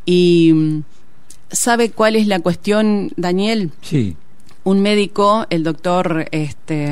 Y 0.06 0.82
¿sabe 1.50 1.90
cuál 1.90 2.16
es 2.16 2.26
la 2.26 2.40
cuestión, 2.40 3.11
Daniel? 3.16 3.70
Sí 3.82 4.16
un 4.64 4.80
médico, 4.80 5.46
el 5.50 5.64
doctor 5.64 6.28
este, 6.30 6.88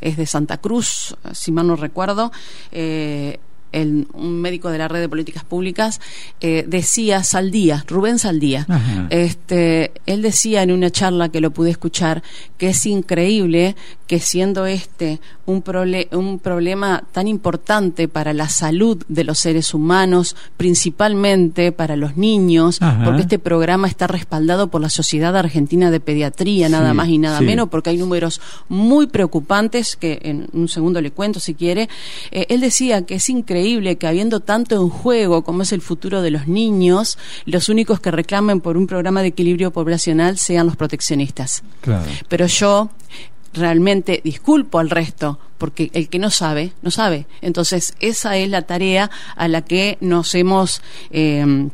es 0.00 0.16
de 0.16 0.26
Santa 0.26 0.58
Cruz, 0.58 1.16
si 1.32 1.52
mal 1.52 1.66
no 1.66 1.76
recuerdo, 1.76 2.32
eh, 2.72 3.38
el, 3.72 4.06
un 4.12 4.40
médico 4.40 4.70
de 4.70 4.78
la 4.78 4.88
red 4.88 5.00
de 5.00 5.08
políticas 5.08 5.44
públicas, 5.44 6.00
eh, 6.40 6.64
decía 6.66 7.22
Saldía, 7.22 7.84
Rubén 7.86 8.18
Saldía, 8.18 8.66
este, 9.10 9.92
él 10.06 10.22
decía 10.22 10.62
en 10.62 10.72
una 10.72 10.90
charla 10.90 11.28
que 11.28 11.40
lo 11.40 11.50
pude 11.50 11.70
escuchar 11.70 12.22
que 12.58 12.70
es 12.70 12.86
increíble 12.86 13.76
que 14.06 14.18
siendo 14.18 14.66
este 14.66 15.20
un, 15.46 15.62
un 16.12 16.38
problema 16.40 17.04
tan 17.12 17.28
importante 17.28 18.08
para 18.08 18.32
la 18.32 18.48
salud 18.48 19.02
de 19.08 19.24
los 19.24 19.38
seres 19.38 19.72
humanos, 19.72 20.36
principalmente 20.56 21.70
para 21.70 21.96
los 21.96 22.16
niños, 22.16 22.80
porque 23.04 23.22
este 23.22 23.38
programa 23.38 23.86
está 23.86 24.06
respaldado 24.06 24.68
por 24.68 24.80
la 24.80 24.90
Sociedad 24.90 25.36
Argentina 25.36 25.90
de 25.90 26.00
Pediatría, 26.00 26.68
nada 26.68 26.92
más 26.92 27.08
y 27.08 27.18
nada 27.18 27.40
menos, 27.40 27.68
porque 27.68 27.90
hay 27.90 27.98
números 27.98 28.40
muy 28.68 29.06
preocupantes 29.06 29.96
que 29.96 30.18
en 30.22 30.48
un 30.52 30.68
segundo 30.68 31.00
le 31.00 31.12
cuento 31.12 31.38
si 31.40 31.54
quiere. 31.54 31.88
Eh, 32.30 32.46
él 32.48 32.60
decía 32.60 33.06
que 33.06 33.16
es 33.16 33.28
increíble 33.30 33.59
que 33.98 34.06
habiendo 34.06 34.40
tanto 34.40 34.76
en 34.76 34.88
juego 34.88 35.42
como 35.42 35.62
es 35.62 35.72
el 35.72 35.80
futuro 35.80 36.22
de 36.22 36.30
los 36.30 36.48
niños, 36.48 37.18
los 37.44 37.68
únicos 37.68 38.00
que 38.00 38.10
reclamen 38.10 38.60
por 38.60 38.76
un 38.76 38.86
programa 38.86 39.22
de 39.22 39.28
equilibrio 39.28 39.70
poblacional 39.70 40.38
sean 40.38 40.66
los 40.66 40.76
proteccionistas. 40.76 41.62
Pero 42.28 42.46
yo 42.46 42.90
realmente 43.52 44.20
disculpo 44.22 44.78
al 44.78 44.90
resto, 44.90 45.38
porque 45.58 45.90
el 45.92 46.08
que 46.08 46.18
no 46.18 46.30
sabe, 46.30 46.72
no 46.82 46.90
sabe. 46.90 47.26
Entonces, 47.40 47.94
esa 48.00 48.36
es 48.36 48.48
la 48.48 48.62
tarea 48.62 49.10
a 49.36 49.48
la 49.48 49.62
que 49.62 49.98
nos 50.00 50.34
hemos... 50.34 50.82
Eh, 51.10 51.68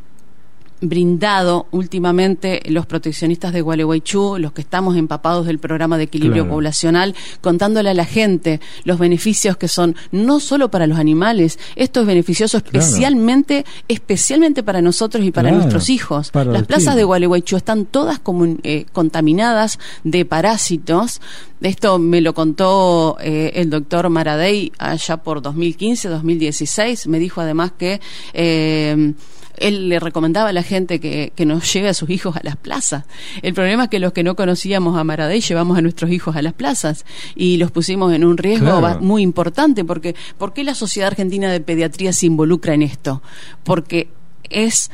brindado 0.81 1.67
últimamente 1.71 2.62
los 2.67 2.87
proteccionistas 2.87 3.53
de 3.53 3.61
Gualeguaychú, 3.61 4.37
los 4.39 4.53
que 4.53 4.61
estamos 4.61 4.97
empapados 4.97 5.47
del 5.47 5.59
programa 5.59 5.97
de 5.99 6.05
equilibrio 6.05 6.49
poblacional, 6.49 7.15
contándole 7.41 7.91
a 7.91 7.95
la 7.95 8.05
gente 8.05 8.61
los 8.85 8.99
beneficios 8.99 9.57
que 9.57 9.69
son 9.69 9.97
no 10.12 10.41
solo 10.41 10.71
para 10.71 10.87
los 10.87 10.99
animales, 10.99 11.59
esto 11.77 12.01
es 12.01 12.07
beneficioso 12.07 12.59
especialmente, 12.59 13.65
especialmente 13.89 14.62
para 14.62 14.83
nosotros 14.83 15.25
y 15.25 15.31
para 15.31 15.51
nuestros 15.51 15.89
hijos. 15.89 16.31
Las 16.35 16.65
plazas 16.65 16.97
de 16.97 17.05
Gualeguaychú 17.05 17.57
están 17.57 17.87
todas 17.87 18.21
eh, 18.62 18.87
contaminadas 18.93 19.79
de 20.05 20.25
parásitos. 20.25 21.21
Esto 21.61 21.99
me 21.99 22.21
lo 22.21 22.35
contó 22.35 23.17
eh, 23.21 23.53
el 23.55 23.71
doctor 23.71 24.09
Maradei 24.11 24.73
allá 24.79 25.17
por 25.17 25.41
2015, 25.43 26.09
2016. 26.09 27.07
Me 27.07 27.19
dijo 27.19 27.41
además 27.41 27.73
que 27.77 28.01
eh, 28.35 29.15
él 29.59 29.88
le 29.88 30.01
recomendaba 30.01 30.51
a 30.51 30.53
la 30.53 30.62
gente 30.62 31.01
que, 31.01 31.33
que, 31.35 31.47
nos 31.47 31.73
lleve 31.73 31.88
a 31.88 31.95
sus 31.95 32.11
hijos 32.11 32.37
a 32.37 32.40
las 32.42 32.57
plazas. 32.57 33.05
El 33.42 33.55
problema 33.55 33.85
es 33.85 33.90
que 33.90 33.99
los 33.99 34.12
que 34.12 34.23
no 34.23 34.37
conocíamos 34.37 34.99
a 34.99 35.05
Maradei 35.05 35.40
llevamos 35.40 35.79
a 35.79 35.83
nuestros 35.83 36.11
hijos 36.11 36.37
a 36.37 36.42
las 36.42 36.53
plazas 36.53 37.05
y 37.35 37.57
los 37.57 37.71
pusimos 37.71 38.12
en 38.12 38.25
un 38.25 38.37
riesgo 38.37 38.81
muy 39.01 39.23
importante 39.23 39.85
porque 39.85 40.14
¿por 40.38 40.53
qué 40.53 40.64
la 40.64 40.75
Sociedad 40.75 41.09
Argentina 41.09 41.51
de 41.51 41.61
Pediatría 41.61 42.12
se 42.12 42.27
involucra 42.27 42.75
en 42.75 42.83
esto? 42.83 43.23
Porque 43.64 44.09
es 44.49 44.90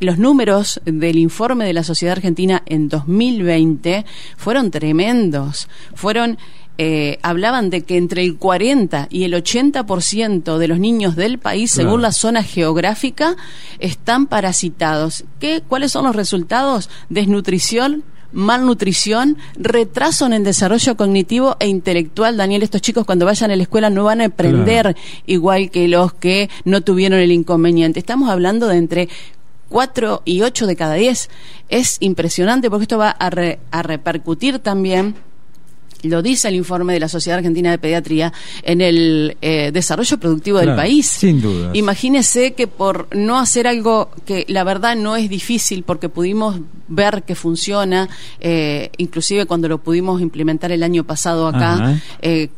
los 0.00 0.18
números 0.18 0.80
del 0.86 1.18
informe 1.18 1.66
de 1.66 1.74
la 1.74 1.84
Sociedad 1.84 2.16
Argentina 2.16 2.62
en 2.66 2.88
2020 2.88 4.06
fueron 4.36 4.70
tremendos. 4.70 5.68
Fueron 5.94 6.38
eh, 6.82 7.18
hablaban 7.20 7.68
de 7.68 7.82
que 7.82 7.98
entre 7.98 8.22
el 8.22 8.38
40 8.38 9.08
y 9.10 9.24
el 9.24 9.34
80% 9.34 10.56
de 10.56 10.66
los 10.66 10.78
niños 10.78 11.14
del 11.14 11.38
país, 11.38 11.70
según 11.70 12.00
la 12.00 12.10
zona 12.10 12.42
geográfica, 12.42 13.36
están 13.80 14.26
parasitados. 14.26 15.24
¿Qué, 15.40 15.62
¿Cuáles 15.68 15.92
son 15.92 16.06
los 16.06 16.16
resultados? 16.16 16.88
Desnutrición, 17.10 18.02
malnutrición, 18.32 19.36
retraso 19.56 20.24
en 20.24 20.32
el 20.32 20.42
desarrollo 20.42 20.96
cognitivo 20.96 21.54
e 21.60 21.68
intelectual. 21.68 22.38
Daniel, 22.38 22.62
estos 22.62 22.80
chicos 22.80 23.04
cuando 23.04 23.26
vayan 23.26 23.50
a 23.50 23.56
la 23.56 23.62
escuela 23.62 23.90
no 23.90 24.04
van 24.04 24.22
a 24.22 24.28
aprender 24.28 24.96
igual 25.26 25.70
que 25.70 25.86
los 25.86 26.14
que 26.14 26.48
no 26.64 26.80
tuvieron 26.80 27.18
el 27.18 27.30
inconveniente. 27.30 28.00
Estamos 28.00 28.30
hablando 28.30 28.68
de 28.68 28.78
entre 28.78 29.10
4 29.68 30.22
y 30.24 30.40
8 30.40 30.66
de 30.66 30.76
cada 30.76 30.94
10. 30.94 31.28
Es 31.68 31.98
impresionante 32.00 32.70
porque 32.70 32.84
esto 32.84 32.96
va 32.96 33.10
a, 33.10 33.30
a 33.70 33.82
repercutir 33.82 34.60
también 34.60 35.14
lo 36.02 36.22
dice 36.22 36.48
el 36.48 36.54
informe 36.54 36.92
de 36.92 37.00
la 37.00 37.08
Sociedad 37.08 37.38
Argentina 37.38 37.70
de 37.70 37.78
Pediatría, 37.78 38.32
en 38.62 38.80
el 38.80 39.36
eh, 39.40 39.70
desarrollo 39.72 40.18
productivo 40.18 40.58
del 40.58 40.74
país. 40.74 41.06
Sin 41.06 41.40
duda. 41.40 41.70
Imagínese 41.74 42.52
que 42.52 42.66
por 42.66 43.14
no 43.16 43.38
hacer 43.38 43.66
algo 43.66 44.10
que 44.24 44.44
la 44.48 44.64
verdad 44.64 44.96
no 44.96 45.16
es 45.16 45.28
difícil, 45.28 45.82
porque 45.82 46.08
pudimos 46.08 46.60
ver 46.88 47.22
que 47.22 47.34
funciona, 47.34 48.08
eh, 48.40 48.90
inclusive 48.96 49.46
cuando 49.46 49.68
lo 49.68 49.78
pudimos 49.78 50.20
implementar 50.20 50.72
el 50.72 50.82
año 50.82 51.04
pasado 51.04 51.46
acá, 51.46 52.00
eh, 52.22 52.48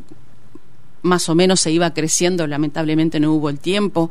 más 1.03 1.29
o 1.29 1.35
menos 1.35 1.61
se 1.61 1.73
iba 1.73 1.93
creciendo, 1.93 2.47
lamentablemente 2.47 3.19
no 3.19 3.33
hubo 3.33 3.51
el 3.51 3.59
tiempo 3.59 4.09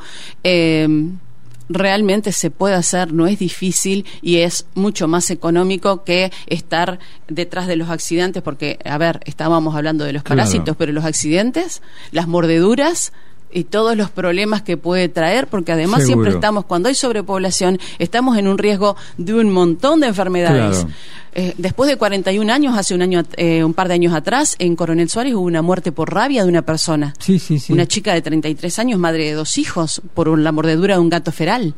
realmente 1.73 2.31
se 2.31 2.51
puede 2.51 2.75
hacer, 2.75 3.13
no 3.13 3.27
es 3.27 3.39
difícil 3.39 4.05
y 4.21 4.37
es 4.37 4.65
mucho 4.75 5.07
más 5.07 5.29
económico 5.29 6.03
que 6.03 6.31
estar 6.47 6.99
detrás 7.27 7.67
de 7.67 7.75
los 7.75 7.89
accidentes, 7.89 8.43
porque, 8.43 8.79
a 8.85 8.97
ver, 8.97 9.19
estábamos 9.25 9.75
hablando 9.75 10.05
de 10.05 10.13
los 10.13 10.23
parásitos, 10.23 10.75
pero 10.77 10.91
los 10.91 11.05
accidentes, 11.05 11.81
las 12.11 12.27
mordeduras, 12.27 13.13
y 13.53 13.65
todos 13.65 13.95
los 13.95 14.09
problemas 14.09 14.61
que 14.61 14.77
puede 14.77 15.09
traer, 15.09 15.47
porque 15.47 15.71
además 15.71 16.05
siempre 16.05 16.31
estamos, 16.31 16.65
cuando 16.65 16.89
hay 16.89 16.95
sobrepoblación, 16.95 17.79
estamos 17.99 18.37
en 18.37 18.47
un 18.47 18.57
riesgo 18.57 18.95
de 19.17 19.33
un 19.33 19.51
montón 19.51 19.99
de 19.99 20.07
enfermedades. 20.07 20.85
Eh, 21.33 21.53
después 21.57 21.89
de 21.89 21.95
41 21.95 22.51
años, 22.51 22.77
hace 22.77 22.93
un 22.93 23.01
año, 23.01 23.23
eh, 23.37 23.63
un 23.63 23.73
par 23.73 23.87
de 23.87 23.93
años 23.93 24.13
atrás, 24.13 24.55
en 24.59 24.75
Coronel 24.75 25.09
Suárez 25.09 25.33
hubo 25.33 25.45
una 25.45 25.61
muerte 25.61 25.91
por 25.91 26.13
rabia 26.13 26.43
de 26.43 26.49
una 26.49 26.61
persona. 26.63 27.13
Sí, 27.19 27.39
sí, 27.39 27.59
sí. 27.59 27.71
Una 27.71 27.85
chica 27.85 28.13
de 28.13 28.21
33 28.21 28.79
años, 28.79 28.99
madre 28.99 29.25
de 29.25 29.33
dos 29.33 29.57
hijos, 29.57 30.01
por 30.13 30.37
la 30.37 30.51
mordedura 30.51 30.95
de 30.95 31.01
un 31.01 31.09
gato 31.09 31.31
feral. 31.31 31.73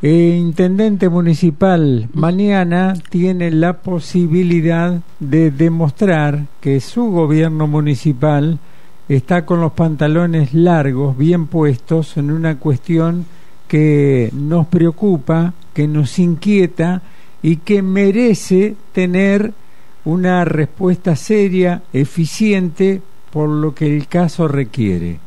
Eh, 0.00 0.36
intendente 0.40 1.08
municipal, 1.08 2.08
mañana 2.12 2.94
tiene 3.10 3.50
la 3.50 3.78
posibilidad 3.78 5.00
de 5.18 5.50
demostrar 5.50 6.46
que 6.60 6.80
su 6.80 7.10
gobierno 7.10 7.66
municipal 7.66 8.60
está 9.08 9.46
con 9.46 9.60
los 9.60 9.72
pantalones 9.72 10.52
largos, 10.52 11.16
bien 11.16 11.46
puestos, 11.46 12.16
en 12.16 12.30
una 12.30 12.58
cuestión 12.58 13.24
que 13.66 14.30
nos 14.32 14.66
preocupa, 14.66 15.54
que 15.72 15.88
nos 15.88 16.18
inquieta 16.18 17.02
y 17.42 17.56
que 17.56 17.82
merece 17.82 18.74
tener 18.92 19.52
una 20.04 20.44
respuesta 20.44 21.16
seria, 21.16 21.82
eficiente, 21.92 23.00
por 23.30 23.48
lo 23.48 23.74
que 23.74 23.94
el 23.94 24.08
caso 24.08 24.48
requiere. 24.48 25.20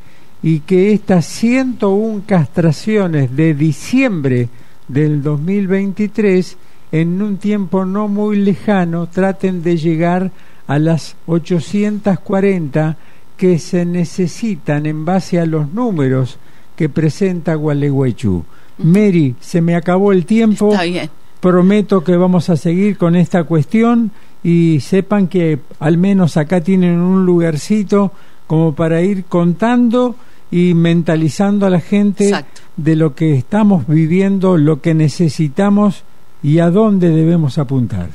Y 0.43 0.61
que 0.61 0.91
estas 0.91 1.25
101 1.25 2.23
castraciones 2.25 3.35
de 3.35 3.53
diciembre 3.53 4.49
del 4.87 5.21
2023, 5.21 6.57
en 6.91 7.21
un 7.21 7.37
tiempo 7.37 7.85
no 7.85 8.07
muy 8.07 8.37
lejano, 8.37 9.07
traten 9.07 9.61
de 9.61 9.77
llegar 9.77 10.31
a 10.65 10.79
las 10.79 11.15
840 11.27 12.97
que 13.41 13.57
se 13.57 13.85
necesitan 13.85 14.85
en 14.85 15.03
base 15.03 15.39
a 15.39 15.47
los 15.47 15.73
números 15.73 16.37
que 16.75 16.89
presenta 16.89 17.55
Gualeguaychú. 17.55 18.45
Mary, 18.77 19.33
se 19.39 19.61
me 19.61 19.73
acabó 19.73 20.11
el 20.11 20.27
tiempo. 20.27 20.73
Está 20.73 20.83
bien. 20.83 21.09
Prometo 21.39 22.03
que 22.03 22.15
vamos 22.17 22.51
a 22.51 22.55
seguir 22.55 22.99
con 22.99 23.15
esta 23.15 23.45
cuestión 23.45 24.11
y 24.43 24.79
sepan 24.81 25.27
que 25.27 25.57
al 25.79 25.97
menos 25.97 26.37
acá 26.37 26.61
tienen 26.61 26.99
un 26.99 27.25
lugarcito 27.25 28.11
como 28.45 28.75
para 28.75 29.01
ir 29.01 29.25
contando 29.25 30.15
y 30.51 30.75
mentalizando 30.75 31.65
a 31.65 31.71
la 31.71 31.79
gente 31.79 32.45
de 32.77 32.95
lo 32.95 33.15
que 33.15 33.33
estamos 33.33 33.87
viviendo, 33.87 34.55
lo 34.55 34.81
que 34.81 34.93
necesitamos 34.93 36.03
y 36.43 36.59
a 36.59 36.69
dónde 36.69 37.09
debemos 37.09 37.57
apuntar. 37.57 38.09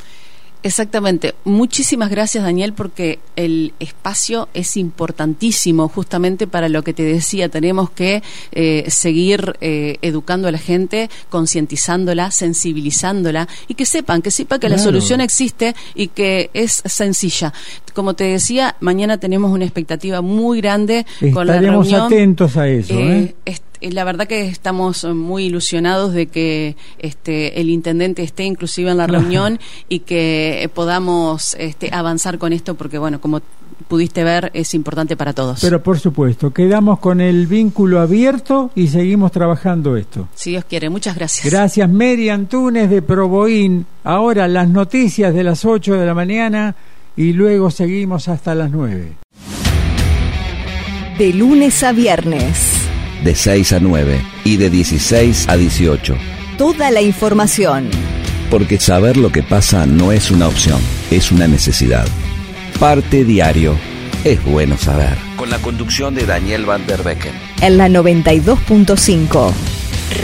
Exactamente. 0.66 1.36
Muchísimas 1.44 2.10
gracias, 2.10 2.42
Daniel, 2.42 2.72
porque 2.72 3.20
el 3.36 3.72
espacio 3.78 4.48
es 4.52 4.76
importantísimo 4.76 5.88
justamente 5.88 6.48
para 6.48 6.68
lo 6.68 6.82
que 6.82 6.92
te 6.92 7.04
decía. 7.04 7.48
Tenemos 7.48 7.88
que 7.90 8.24
eh, 8.50 8.84
seguir 8.88 9.56
eh, 9.60 9.98
educando 10.02 10.48
a 10.48 10.50
la 10.50 10.58
gente, 10.58 11.08
concientizándola, 11.28 12.32
sensibilizándola 12.32 13.46
y 13.68 13.74
que 13.74 13.86
sepan, 13.86 14.22
que 14.22 14.32
sepa 14.32 14.58
que 14.58 14.68
la 14.68 14.78
solución 14.78 15.20
existe 15.20 15.76
y 15.94 16.08
que 16.08 16.50
es 16.52 16.82
sencilla. 16.84 17.52
Como 17.94 18.14
te 18.14 18.24
decía, 18.24 18.74
mañana 18.80 19.18
tenemos 19.18 19.52
una 19.52 19.64
expectativa 19.64 20.20
muy 20.20 20.60
grande 20.60 21.06
con 21.32 21.46
la 21.46 21.60
reunión. 21.60 21.84
Estaremos 21.84 22.12
atentos 22.12 22.56
a 22.56 22.68
eso. 22.68 22.94
¿eh? 22.94 23.36
Eh, 23.46 23.56
la 23.80 24.04
verdad 24.04 24.26
que 24.26 24.46
estamos 24.46 25.04
muy 25.04 25.46
ilusionados 25.46 26.12
de 26.12 26.26
que 26.26 26.76
este, 26.98 27.60
el 27.60 27.70
intendente 27.70 28.22
esté 28.22 28.44
inclusive 28.44 28.90
en 28.90 28.98
la 28.98 29.06
reunión 29.06 29.58
y 29.88 30.00
que 30.00 30.70
podamos 30.74 31.54
este, 31.58 31.90
avanzar 31.92 32.38
con 32.38 32.52
esto 32.52 32.74
porque, 32.74 32.98
bueno, 32.98 33.20
como 33.20 33.40
pudiste 33.88 34.24
ver, 34.24 34.50
es 34.54 34.74
importante 34.74 35.16
para 35.16 35.32
todos. 35.32 35.60
Pero 35.60 35.82
por 35.82 35.98
supuesto, 35.98 36.52
quedamos 36.52 36.98
con 36.98 37.20
el 37.20 37.46
vínculo 37.46 38.00
abierto 38.00 38.70
y 38.74 38.88
seguimos 38.88 39.32
trabajando 39.32 39.96
esto. 39.96 40.28
Si 40.34 40.50
Dios 40.50 40.64
quiere, 40.64 40.90
muchas 40.90 41.14
gracias. 41.14 41.50
Gracias, 41.50 41.88
Mary 41.88 42.28
Antunes 42.28 42.90
de 42.90 43.02
Proboín. 43.02 43.86
Ahora 44.04 44.48
las 44.48 44.68
noticias 44.68 45.34
de 45.34 45.44
las 45.44 45.64
8 45.64 45.94
de 45.94 46.06
la 46.06 46.14
mañana 46.14 46.74
y 47.16 47.32
luego 47.32 47.70
seguimos 47.70 48.28
hasta 48.28 48.54
las 48.54 48.70
9. 48.70 49.12
De 51.18 51.32
lunes 51.32 51.82
a 51.82 51.92
viernes 51.92 52.75
de 53.22 53.34
6 53.34 53.72
a 53.72 53.80
9 53.80 54.20
y 54.44 54.56
de 54.56 54.70
16 54.70 55.48
a 55.48 55.56
18. 55.56 56.16
Toda 56.58 56.90
la 56.90 57.02
información. 57.02 57.90
Porque 58.50 58.78
saber 58.78 59.16
lo 59.16 59.30
que 59.30 59.42
pasa 59.42 59.86
no 59.86 60.12
es 60.12 60.30
una 60.30 60.48
opción, 60.48 60.80
es 61.10 61.32
una 61.32 61.48
necesidad. 61.48 62.06
Parte 62.78 63.24
diario. 63.24 63.76
Es 64.24 64.42
bueno 64.44 64.76
saber. 64.76 65.16
Con 65.36 65.50
la 65.50 65.58
conducción 65.58 66.14
de 66.14 66.26
Daniel 66.26 66.64
Van 66.64 66.86
der 66.86 67.02
Becken. 67.02 67.32
En 67.60 67.76
la 67.76 67.88
92.5. 67.88 69.52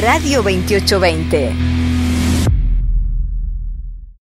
Radio 0.00 0.42
2820. 0.42 1.52